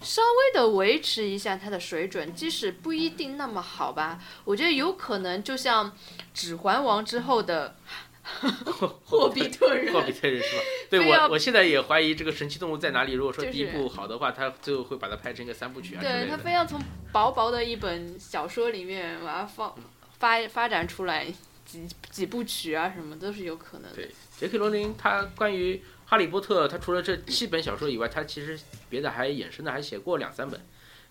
[0.00, 4.18] 稍微的维持一下它的水准，即使不一定那么好吧。
[4.44, 5.90] 我觉得有可能就像
[6.32, 7.76] 《指环王》之后的
[9.04, 10.62] 霍比特人，霍比特人是吧？
[10.90, 13.12] 对我，我现在也怀疑这个神奇动物在哪里。
[13.12, 16.00] 如果说第一部好的话，他最后会把它拍成一个三部曲啊。
[16.02, 16.80] 对他非要从
[17.12, 19.74] 薄薄的一本小说里面把它放
[20.18, 21.26] 发发展出来
[21.64, 23.96] 几几部曲啊，什么都是有可能的。
[23.96, 30.58] 对，杰克罗琳他关于哈利波特，他除了这七本小说以外，他其实别的还衍生的还写过两三本。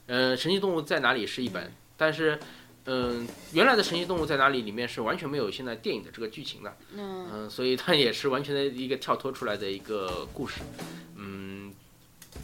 [0.07, 2.39] 呃，神奇动物在哪里是一本，但是，
[2.85, 6.75] 嗯、原来的神奇动物在哪里里面是完全没有现在电影的这个剧情的。
[6.95, 10.61] 嗯嗯、所以它也是完全的一个跳脱出来的一个故事。
[11.15, 11.71] 嗯，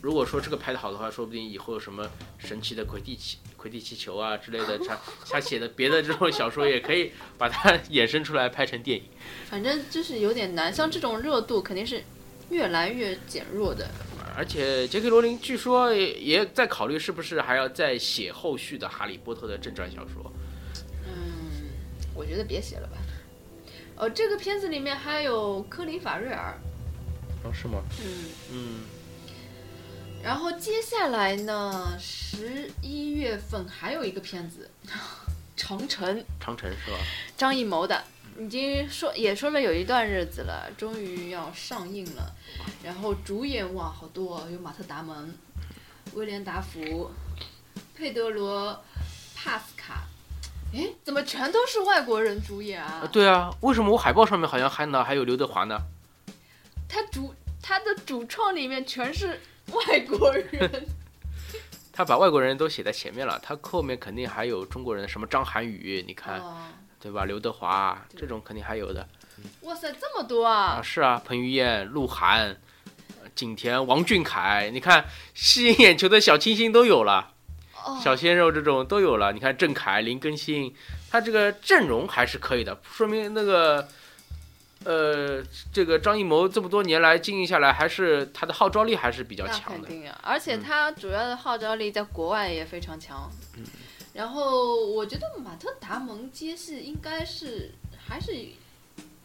[0.01, 9.05] 如果说这个拍的好的话，说不定以后有什么神奇的魁地奇、魁地奇球啊之类的，他 他写的别的这种小说也可以把它 衍生出来拍成电影。
[9.45, 12.03] 反正就是有点难，像这种热度肯定是
[12.49, 13.87] 越来越减弱的。
[14.35, 20.31] 而且杰克罗琳据说也也在考虑是不是还要再写后续的《哈利波特》的正传小说。
[21.05, 21.69] 嗯，
[22.15, 22.97] 我觉得别写了吧。
[23.95, 26.57] 哦，这个片子里面还有科林法瑞尔，
[27.43, 27.83] 哦，是吗？
[28.01, 28.79] 嗯，嗯，
[30.23, 34.67] 然后接下来呢，十一月份还有一个片子，
[35.55, 36.97] 《长城》，长城是吧？
[37.37, 38.03] 张艺谋的，
[38.39, 42.35] 已经说也说了有一段日子了，终于要上映了。
[42.83, 45.33] 然后主演哇好多、哦，有马特·达蒙、
[46.13, 47.11] 威廉·达福、
[47.95, 48.71] 佩德罗·
[49.35, 50.03] 帕斯卡。
[50.73, 53.09] 哎，怎么全都是外国人主演啊啊，？
[53.11, 55.77] 对啊，为什么我海报上面好像看到还有刘德华呢？
[56.89, 59.39] 他主他的主创里面全是
[59.71, 60.87] 外国人。
[61.93, 66.57] 他把外国人都写在前面了，他后面肯定还有中国人，什么张涵予，你看，哦，
[67.03, 67.25] 对吧？
[67.25, 69.05] 刘德华这种肯定还有的
[69.63, 70.79] 哇塞，这么多啊。
[70.79, 70.81] 啊！
[70.81, 72.55] 是啊，彭于晏、鹿晗、
[73.21, 77.33] 呃景甜、王俊凯，你看吸引眼球的小清新都有了。
[77.83, 79.33] 哦，小鲜肉这种都有了。
[79.33, 80.73] 你看郑恺、林更新，
[81.11, 83.85] 他这个阵容还是可以的，说明那个，
[84.85, 85.43] 呃，
[85.73, 89.89] 这个张艺谋这么多年来经营下来，还是他的号召力还是比较强的。
[89.89, 93.29] 肯定啊，而且嗯他主要的号召力在国外也非常强。
[93.57, 93.65] 嗯
[94.13, 98.31] 然后我觉得马特·达蒙接戏应该是还是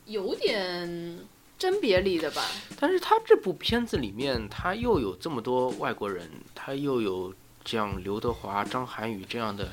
[0.07, 1.19] 有点
[1.59, 2.43] 甄别力的吧。
[2.81, 7.35] 但是他这部片子里面，他又有这么多外国人，他又有
[7.65, 9.69] 像刘德华、张涵予这样的，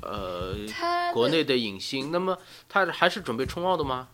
[0.00, 0.54] 呃，
[1.12, 2.38] 国内的影星，那么
[2.68, 4.08] 他还是准备冲奥的吗？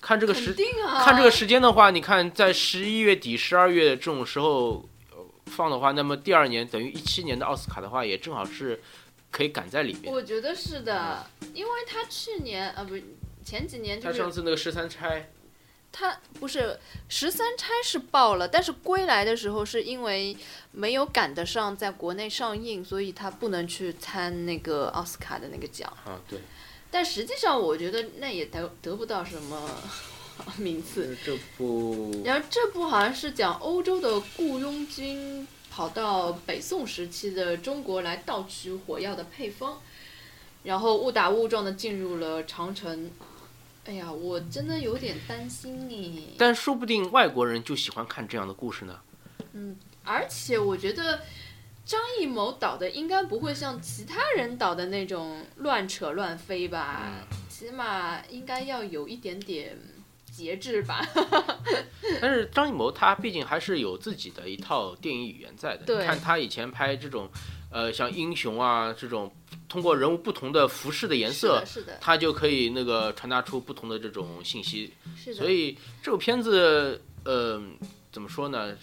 [0.00, 0.54] 看这个时
[0.86, 8.80] 啊，看这个时间的话，你看在十一月底、十二月这种时候呃放的话，那么第二年等于一七年的奥斯卡的话，也正好是
[9.32, 10.12] 可以赶在里面。
[10.12, 13.02] 我觉得是的，因为他去年啊不是
[13.44, 15.30] 前几年就是他上次那个十三钗，
[15.90, 16.78] 他不是
[17.08, 20.36] 十三钗是爆了，但是归来的时候是因为
[20.70, 25.92] 没有赶得上在国内上映，所以他不能去参那个奥斯卡的那个奖。
[26.04, 26.38] 啊，对，
[26.90, 29.68] 但实际上我觉得那也得得不到什么
[30.56, 31.16] 名次。
[31.24, 39.80] 这部然后这部好像是讲欧洲的雇佣军跑到北宋时期的中国来盗取火药的配方，
[40.64, 43.10] 然后误打误撞的进入了长城。
[43.86, 46.34] 哎呀，我真的有点担心你。
[46.36, 49.00] 但说不定外国人就喜欢看这样的故事呢。
[49.54, 51.22] 嗯而且我觉得
[51.86, 59.76] 张艺谋导的应该不会像其他人导的那种乱扯乱飞吧，起码应该要有一点点
[60.32, 61.06] 节制吧。
[62.20, 66.00] 但是张艺谋他毕竟还是有自己的一套电影语言在的。
[66.00, 67.28] 你看他以前拍这种，
[67.70, 69.32] 呃，像英雄啊这种，
[69.68, 74.92] 通过人物不同的服饰的颜色是的，，是的，他就可以那个传达出不同的这种信息。
[75.16, 75.36] 是的。
[75.36, 77.62] 所以这部片子，呃，
[78.10, 78.76] 怎么说呢？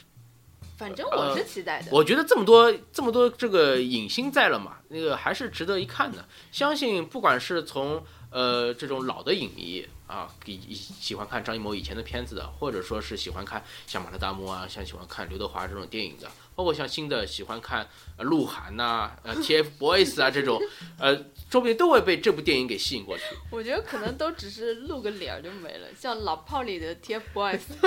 [0.77, 1.89] 反正我是期待的。
[1.91, 6.25] 我觉得这么多这么多这个影星在了嘛，那个还是值得一看的。
[6.53, 17.87] 相信不管是从呃这种老的影迷啊，以喜欢看张艺谋以前的片子的，或者说是喜欢看像《马特达摩》啊，像喜欢看刘德华这种电影的，包括像新的喜欢看
[18.17, 20.59] 鹿晗呐、呃 TFBOYS 啊这种，
[20.97, 21.15] 呃，
[21.51, 23.23] 说不定都会被这部电影给吸引过去。
[23.51, 27.59] 我觉得可能都只是露个脸就没了，像老炮里的 TFBOYS。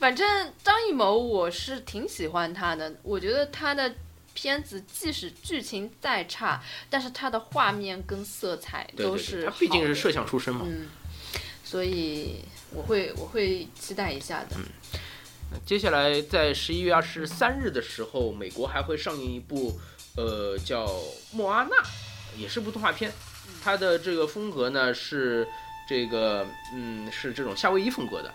[0.00, 3.94] 反正张艺谋我是挺喜欢他的，我觉得他的
[4.34, 10.64] 片子即使剧情再差，但是它的画面跟色彩对对对，都是他毕竟是摄像出身嘛。
[10.66, 10.88] 嗯，
[11.64, 14.56] 所以我会我会期待一下的。
[15.66, 19.78] 接下来在十一月二十三日的时候，美国还会上映一部，
[20.16, 20.86] 呃，叫
[21.32, 21.76] 《莫阿娜》，
[22.38, 23.12] 也是部动画片。
[23.62, 25.46] 它的这个风格呢是
[25.88, 28.32] 这个，嗯，是这种夏威夷风格的，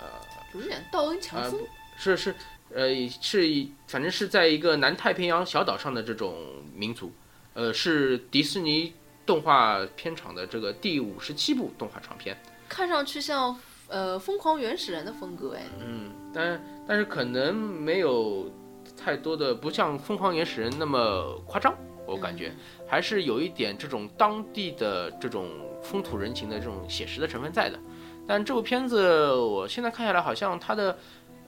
[0.00, 0.06] 呃
[0.54, 2.34] 有点道恩强啊、森不，是是，
[2.74, 2.88] 呃，
[3.20, 6.34] 是一反正是在一个南太平洋小岛上的这种
[6.74, 7.12] 民族，
[7.54, 8.92] 呃，是迪士尼
[9.24, 12.36] 动画片场的这个第五十七部动画长片。
[12.68, 13.56] 看上去像
[13.88, 15.62] 呃疯狂原始人的风格哎。
[15.78, 18.50] 嗯，但但是可能没有
[18.96, 21.72] 太多的，不像《疯狂原始人》那么夸张，
[22.06, 22.52] 我感觉、
[22.88, 25.48] 还是有一点这种当地的这种
[25.80, 27.78] 风土人情的这种写实的成分在的。
[28.26, 30.98] 但这部片子我现在看下来，好像它的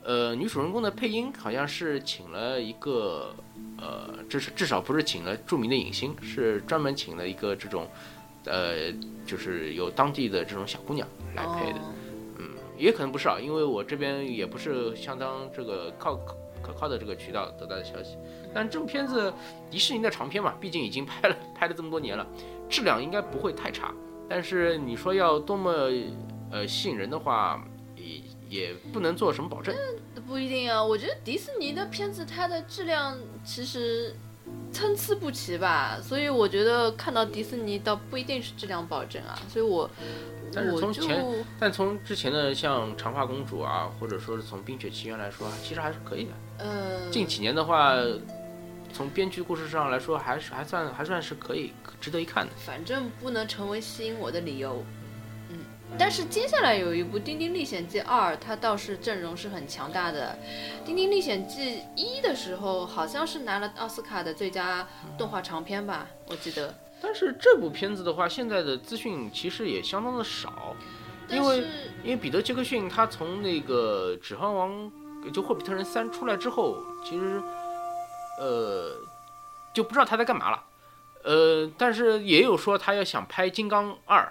[0.06, 3.34] 呃女主人公的配音好像是请了一个
[3.76, 7.88] 呃，至少至少不是请了著名的影星，是专门请了一个这种
[8.44, 8.92] 呃，
[9.26, 11.78] 就是有当地的这种小姑娘来配的。
[12.38, 12.48] 嗯
[12.78, 18.18] 也可能不是啊，因为我这边也不是相当这个靠可可靠的这个渠道得到的消息。
[18.54, 19.32] 但这部片子
[19.70, 22.26] 迪士尼的长片嘛，毕竟已经拍了拍了这么多年了，
[22.68, 23.94] 质量应该不会太差。
[24.28, 25.90] 但是你说要多么
[26.50, 27.64] 呃吸引人的话，
[28.48, 29.74] 也也不能做什么保证。
[30.26, 34.14] 不一定啊，我觉得迪士尼的片子它的质量其实
[34.72, 39.88] 参差不齐吧，所以我觉得看到迪士尼倒不一定是质量保证啊，所以我
[40.52, 41.24] 但是我从前，
[41.60, 46.30] 但从之前的像长发公主啊，或者说是从冰雪奇缘来说，其实还是可以的。
[46.58, 47.94] 呃近几年的话，
[48.92, 52.52] 从编剧故事上来说，还是还算还算是可以值得一看的。
[52.56, 54.82] 反正不能成为吸引我的理由。
[55.96, 60.38] 嗯，但是接下来有一部《丁丁历险记二》，它倒是阵容是很强大的。
[60.86, 64.86] 《丁丁历险记一》的时候，好像是拿了奥斯卡的最佳
[65.16, 66.74] 动画长片吧，我记得。
[67.00, 70.76] 但是这部片子的话，现在的资讯其实也相当的少，
[71.28, 71.58] 因为
[72.04, 74.90] 因为彼得·杰克逊他从那个《指环王》
[75.32, 77.42] 就《霍比特人三》出来之后，其实
[78.38, 78.94] 呃
[79.74, 80.62] 就不知道他在干嘛了。
[81.24, 84.22] 呃，但是也有说他要想拍《金刚二》，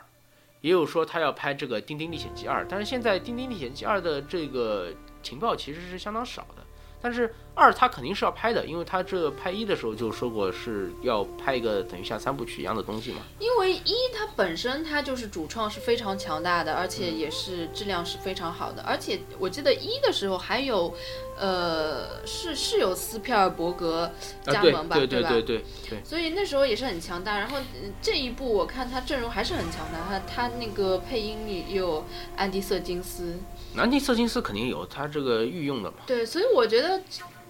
[0.66, 4.92] 也有说他要拍这个《丁丁历险记二》，但是现在《丁丁历险记二》的这个
[5.22, 6.65] 情报其实是相当少的。
[7.06, 13.20] 但是二他肯定是要拍的，因为他这拍一的时候就说过是要拍一个等于像三部曲一样的东西嘛。
[13.38, 20.92] 因为一它本身它就是主创是非常强大的，而且也是质量是非常好的，而且我记得一的时候还有，
[21.38, 25.30] 呃，是是有斯皮尔伯格加盟吧，对对吧？
[25.30, 27.38] 对对对，所以那时候也是很强大。
[27.38, 32.04] 然后、嗯这一部我看他阵容还是很强大，他他那个配音里也有
[32.36, 33.36] 安迪瑟金斯，
[33.76, 35.98] 南迪瑟金斯肯定有他这个御用的嘛。
[36.08, 37.02] 对，所以我觉得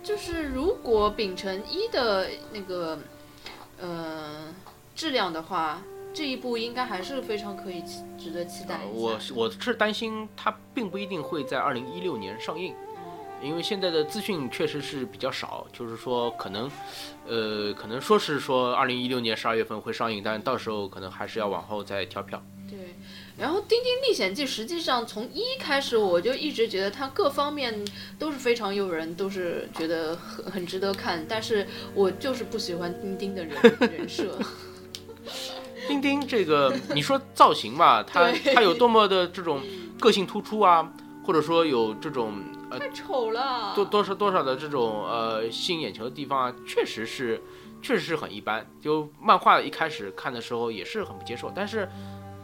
[0.03, 2.97] 就是如果秉承一的那个
[3.79, 4.53] 呃
[4.95, 5.81] 质量的话，
[6.13, 7.83] 这一部应该还是非常可以
[8.17, 8.79] 值得期待。
[8.91, 12.73] 我我是担心它并不一定会在二零一六年上映，
[13.43, 16.71] 因为现在的资讯确实是比较少，就是说可能，
[17.27, 22.41] 呃，可能说是说二零一六年十二月份会上映，但到时候可能还是要往后再调票。
[22.69, 22.95] 对，
[23.37, 27.73] 然后《丁丁历险记》实际上从一开始我就一直觉得它各方面
[28.17, 34.37] 都是非常诱人，都是觉得很很值得看，但是我就是不喜欢丁丁的人人设。
[35.87, 39.61] 丁丁这个，你说造型吧，他他有多么的这种
[39.99, 40.89] 个性突出啊，
[41.23, 42.33] 或者说有这种
[42.71, 43.73] 呃太丑了。
[43.75, 47.39] 多多少多少的这种呃吸引眼球的地方啊，确实是
[47.81, 48.65] 确实是很一般。
[48.81, 51.87] 就漫画一开始看的时候也是很不接受，但是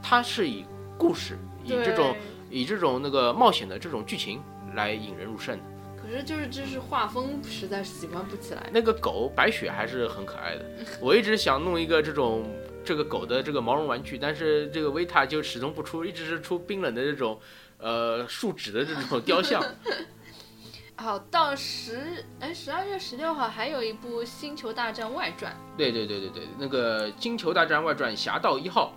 [0.04, 0.64] 它是以
[1.02, 2.16] 故事以这种
[2.52, 4.40] 以这种那个冒险的这种剧情
[4.76, 5.64] 来引人入胜的。
[6.00, 8.70] 可是就是就是画风实在是喜欢不起来。
[8.72, 10.66] 那个狗白雪还是很可爱的，
[11.00, 12.46] 我一直想弄一个这种
[12.86, 17.40] 这个狗的这个毛绒玩具，但是这个维塔就始终不出，一直是出冰冷的这种
[17.80, 19.60] 呃树脂的这种雕像。
[20.98, 28.94] 好，到十哎十二月十六号还有一部《星球大战外传对对对对对，那个《星球大战外传：侠盗一号》，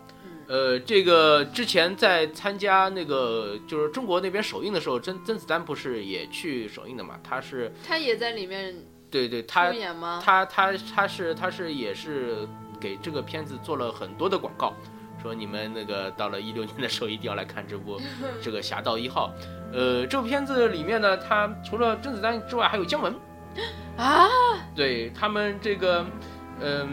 [0.46, 7.18] 呃，这个之前在参加那个就是中国那边首映的时候，甄甄子丹不是也去首映的嘛？
[7.22, 8.74] 他是》，他也在里面
[9.10, 10.20] 对对，他出演吗？
[10.24, 12.46] 他他他是他是也是
[12.80, 14.74] 给这个片子做了很多的广告，
[15.22, 18.00] 说你们那个到了一六年的时候一定要来看这部
[18.42, 19.32] 这个《侠盗一号》。
[19.76, 23.14] 呃，这部片子里面呢，他除了甄子丹之外，还有姜文。
[23.96, 24.28] 啊，
[24.74, 26.04] 对他们这个，
[26.60, 26.88] 嗯，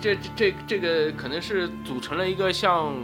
[0.00, 2.94] 这这这这个可能是组成了一个像，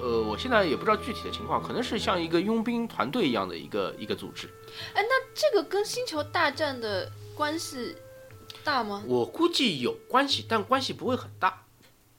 [0.00, 4.46] 呃，我现在也不知道具体的情况，可能是像一个佣兵团队一样的一个一个组织。
[4.94, 7.96] 哎，那这个跟星球大战的关系
[8.62, 9.02] 大吗？
[9.06, 11.62] 我估计有关系，但关系不会很大，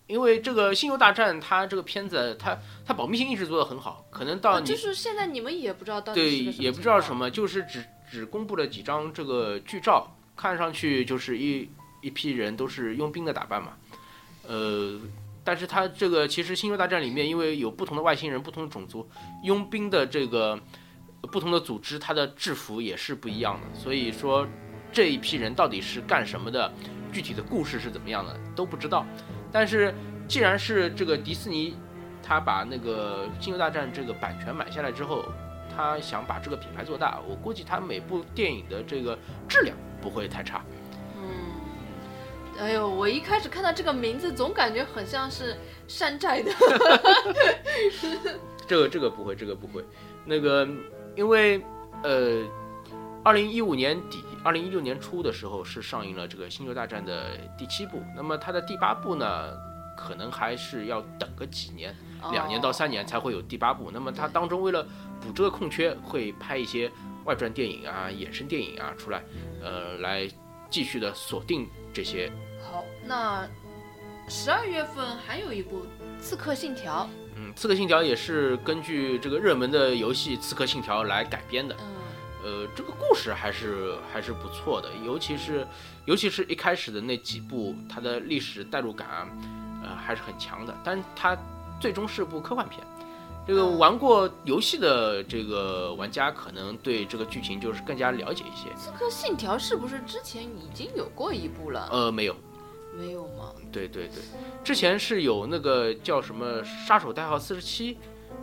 [0.07, 11.69] 因为这个《星球大战》它这个片子，它它保密性一直做得很好，可能到就是现在你们也不知道到底对也不知道什么，就是只只公布了几张这个剧照，看上去就是一
[12.01, 13.73] 一批人都是佣兵的打扮嘛，
[14.47, 14.99] 呃。
[15.43, 19.07] 但是它这个其实《星球大战》里面，因为有不同的外星人、不同的种族，
[19.43, 20.59] 佣兵的这个
[21.31, 23.67] 不同的组织，它的制服也是不一样的。
[23.73, 24.45] 所以说，
[24.91, 26.69] 这一批人到底是干什么的，
[27.13, 29.05] 具体的故事是怎么样的都不知道。
[29.49, 29.95] 但是
[30.27, 31.73] 既然是这个迪士尼，
[32.21, 35.23] 他把那个《星球大战》这个版权买下来之后，
[35.73, 39.17] 他想把这个品牌做大，我估计他每部电影的这个
[39.47, 40.61] 质量不会太差。
[42.57, 45.55] 嗯，哎呦，我一开始看到这个名字，总感觉很像是
[45.87, 46.51] 山寨的。
[48.67, 49.83] 这个这个不会，这个不会。
[50.25, 50.67] 那个
[51.15, 51.63] 因为
[52.03, 52.43] 呃，
[53.23, 59.53] 二零一五年底、二零一六年初的时候是上映了这个《星球大战》的第七部，那么它的第八部呢，
[59.95, 61.95] 可能还是要等个几年，
[62.31, 63.89] 两年到三年才会有第八部。
[63.91, 64.85] 那么它当中为了
[65.21, 66.91] 补这个空缺，会拍一些
[67.23, 69.23] 外传电影啊、衍生电影啊出来，
[69.63, 70.27] 呃，来
[70.69, 72.29] 继续的锁定这些。
[72.61, 73.47] 好，那
[74.27, 75.85] 十二月份还有一部
[76.21, 77.03] 《刺客信条》。
[77.35, 81.75] 嗯，《刺客信条》也是根据这个热门的游戏《刺客信条》来改编的。
[81.79, 81.85] 嗯，
[82.43, 85.65] 呃，这个故事还是还是不错的，尤其是
[86.05, 89.27] 尤其是一开始的那几部，它的历史代入感啊，
[89.83, 90.75] 呃，还是很强的。
[90.83, 91.37] 但它
[91.79, 92.85] 最终是部科幻片。
[93.45, 98.69] 这个嗯玩过游戏的这个玩家可能对这个剧情就是更加了解一些。
[98.75, 101.87] 《刺客信条》是不是之前已经有过一部了？
[101.89, 102.35] 呃，没有，
[102.97, 103.53] 没有吗？
[103.71, 104.15] 对对对，
[104.63, 107.93] 之前是有那个叫什么《杀手代号四十七》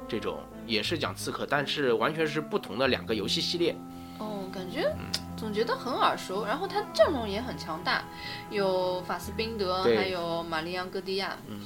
[0.09, 3.75] 这种，也是讲刺客，但是完全是不同的两个游戏系列。
[4.19, 4.95] 哦，感觉
[5.37, 6.45] 总觉得很耳熟。
[6.45, 8.05] 然后他阵容也很强大，
[8.51, 11.37] 有法斯宾德，还有玛丽昂戈迪亚。
[11.49, 11.61] 嗯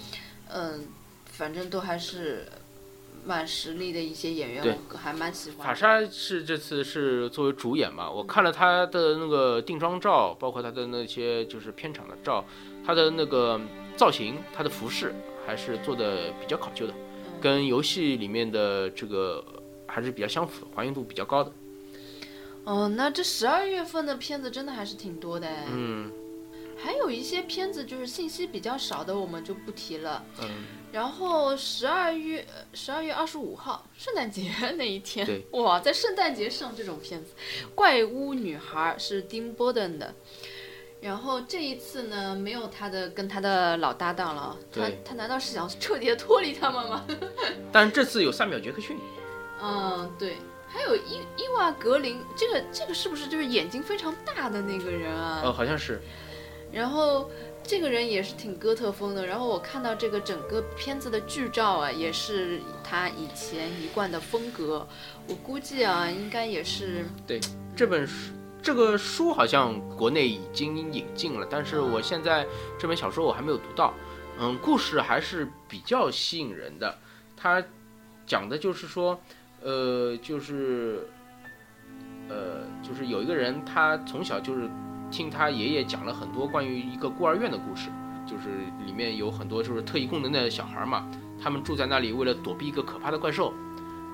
[0.51, 0.89] 嗯，
[1.27, 2.49] 反正都还是
[3.27, 5.65] 蛮实力的一些演员，我还蛮喜欢的。
[5.65, 12.43] 法莎是这次是作为主演嘛，我看了他的那个定妆照，包括他的那些就是片场的照，
[12.89, 13.61] 他的那个
[13.99, 15.15] 造型，它的服饰
[15.47, 16.95] 还是做的比较考究的，
[17.39, 19.45] 跟游戏里面的这个
[19.87, 21.53] 还是比较相符，还原度比较高的。
[22.65, 25.67] 哦，那这十二月份的片子真的还是挺多的哎。
[25.71, 26.11] 嗯
[26.81, 30.25] 还有一些片子就是信息比较少的，我们就不提了。
[30.41, 30.49] 嗯，
[30.93, 37.33] 然后十二月十二月二十五号，圣诞节 那一天对，哇，在圣诞节上这种片子，
[37.75, 40.15] 《怪屋女孩》是丁波顿的。
[41.01, 47.05] 然后这一次呢，没有他的跟他的老搭档了，他对他难道是想彻底的脱离他们吗？
[47.71, 48.99] 但是这次有萨缪杰克逊，
[49.63, 50.37] 嗯，对，
[50.67, 55.41] 还有伊伊娃格林，这个这个是不是就是眼睛非常大的那个人啊？
[55.45, 56.01] 呃，好像是，
[56.73, 57.31] 然后
[57.63, 59.25] 这个人也是挺哥特风的。
[59.25, 64.85] 然后我看到这个整个片子的剧照啊，也是他以前一贯的风格。
[65.29, 67.39] 我估计啊，应该也是对
[67.77, 68.33] 这本书。
[68.63, 72.47] 这个书好像国内已经引进了，但是我现在
[72.79, 73.95] 这本小说我还没有读到。
[74.41, 76.97] 嗯，故事还是比较吸引人的。
[77.37, 77.63] 它
[78.27, 79.19] 讲的就是说，
[79.63, 81.09] 呃，就是，
[82.29, 84.69] 呃，就是有一个人，他从小就是
[85.11, 87.89] 听他爷爷讲了很多关于一个孤儿院的故事，
[88.27, 88.49] 就是
[88.87, 91.11] 里面有很多就是特异功能的小孩嘛，
[91.43, 93.53] 他们住在那里，为了躲避一个可怕的怪兽，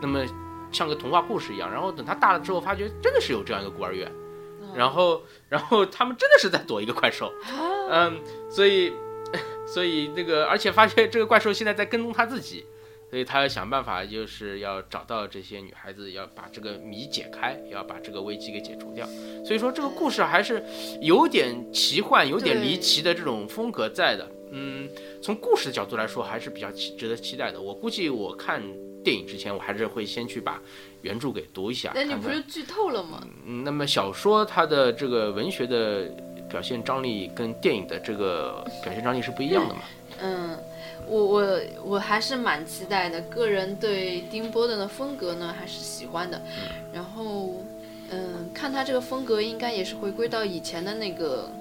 [0.00, 0.24] 那么
[0.72, 1.70] 像个童话故事一样。
[1.70, 4.10] 然后等他大了之后，发觉真的是有这样一个孤儿院。
[4.76, 7.32] 然后，然后他们真的是在躲一个怪兽，
[7.90, 8.20] 嗯，
[8.50, 8.92] 所以，
[9.66, 12.64] 所以那个，而且发现这个怪兽现在在跟踪他自己，
[13.10, 19.06] 所以他要想办法，就是要找到这些女孩子，要把这个谜解开，要把这个危机给解除掉。
[19.44, 20.62] 所以说，这个故事还是
[21.00, 24.28] 有点奇幻、有点离奇的这种风格在的。
[24.56, 24.88] 嗯，
[25.20, 27.60] 从故事的角度来说，还是比较值得期待的。
[27.60, 28.62] 我估计我看
[29.02, 30.60] 电影之前，我还是会先去把
[31.04, 31.92] 原著给读一下。
[31.94, 33.22] 那你不是剧透了吗？
[33.46, 36.06] 嗯，那么小说它的这个文学的
[36.48, 39.82] 表现张力跟电影的这个表现张力是不一样的嘛？
[40.22, 40.58] 嗯，
[41.06, 43.20] 我我我还是蛮期待的。
[43.22, 46.40] 个人对丁波顿的风格呢还是喜欢的。
[46.92, 47.62] 然后，
[48.10, 51.52] 嗯，看他这个风格应该也是回归到以前的那个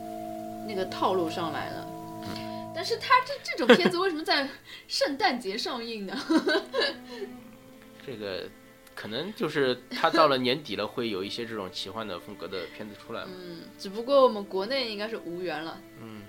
[0.66, 1.90] 那个套路上来了。
[2.76, 4.48] 但是他这这种片子为什么在
[4.88, 6.18] 圣诞节上映呢？
[8.06, 8.50] 这个
[9.04, 13.32] 可能就是他到了年底了，会有一些这种奇幻的风格的片子出来嘛。
[13.36, 15.78] 嗯，只不过我们国内应该是无缘了。
[16.00, 16.22] 嗯，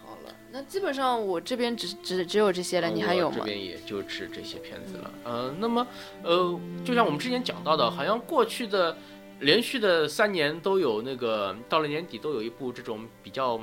[0.00, 3.38] 好了，那基本上我这边只只只有这些了，你还有吗？
[3.38, 5.10] 这边也就只这些片子了。
[5.24, 5.84] 呃，那么
[6.22, 8.96] 呃，就像我们之前讲到的，好像过去的
[9.40, 13.60] 连续的三年都有那个到了年底都有一部这种比较。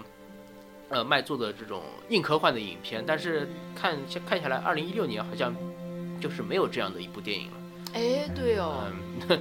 [0.93, 5.55] 呃，卖座的这种硬科幻的影片，但是看看下来，二零一六年好像
[6.22, 7.57] 就是没有这样的一部电影了。
[7.93, 8.86] 哎，对哦。
[9.28, 9.39] 嗯、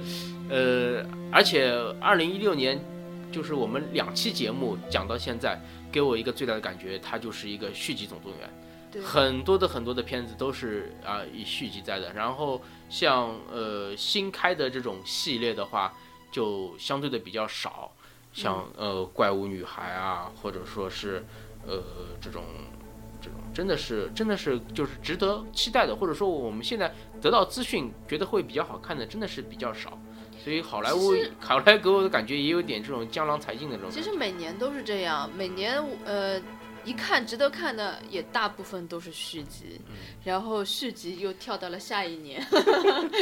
[0.49, 1.71] 呃，而且
[2.01, 2.83] 二零一六年，
[3.31, 5.57] 就是我们两期节目讲到现在，
[5.91, 8.49] 给我一个最大的感觉，它就是一个续集总动员。
[8.91, 9.01] 对。
[9.01, 15.93] 很多的很多的片子都是啊、呃、以续集在的，然后像呃新开的这种系列的话，
[16.31, 17.91] 就相对的比较少。
[18.33, 21.21] 像呃怪物女孩啊，或者说是，
[21.67, 21.83] 呃
[22.21, 22.45] 这种，
[23.21, 26.91] 这种真的是真的是就是值得期待的，或者说我们现在
[27.21, 29.99] 得到资讯觉得会比较好看的，真的是比较少。
[30.43, 33.91] 所以好莱坞好莱坞给我的感觉也有点这种江郎才尽的这种。
[33.91, 36.41] 其实每年都是这样，每年呃
[36.83, 42.45] 一看值得看的也大部分都是续集，嗯、然后续集又跳到了下一年。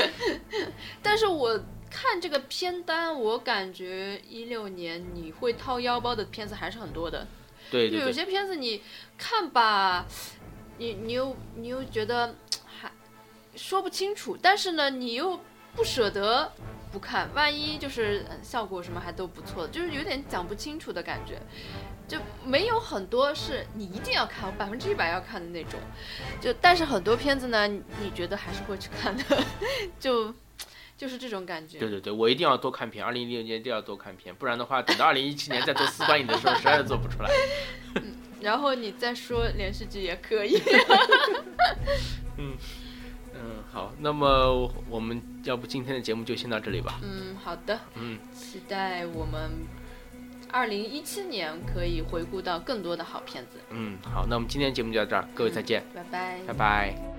[1.04, 1.60] 但是我。
[1.91, 7.28] 看这个片单，我感觉一六年你会掏腰包的片子还是很多的。
[7.72, 8.80] 对,对,对就有些片子你
[9.20, 10.05] 看吧，
[10.78, 12.34] 你你又你又觉得
[12.65, 12.89] 还
[13.55, 15.39] 说不清楚，但是呢，你又
[15.76, 16.51] 不舍得
[16.91, 21.39] 不看，万一就是效果什么还都不错，就是有点讲不清楚的感觉。
[22.07, 25.80] 就没有很多是你一定要看，我百分之一百要看的那种。
[26.41, 29.24] 就但是很多片子呢，你觉得还是会去看的，
[29.99, 30.34] 就。
[30.97, 31.80] 就是这种感觉。
[31.80, 37.30] 对对对，我一定要多看片，二零一六年一定要多看片，不然的话，等到二零一七年再做四观影的时候，实在做不出来。
[38.42, 40.62] 然后你再说连续剧也可以。
[42.38, 42.54] 嗯
[43.34, 47.00] 嗯，好，那么我们要不今天的节目就先到这里吧。
[47.04, 47.80] 嗯，好的。
[47.96, 49.52] 嗯，期待我们
[50.52, 53.60] 二零一七年可以回顾到更多的好片子。
[53.70, 57.18] 嗯，好，那我们今天节目就到这儿，各位再见，拜拜，拜拜。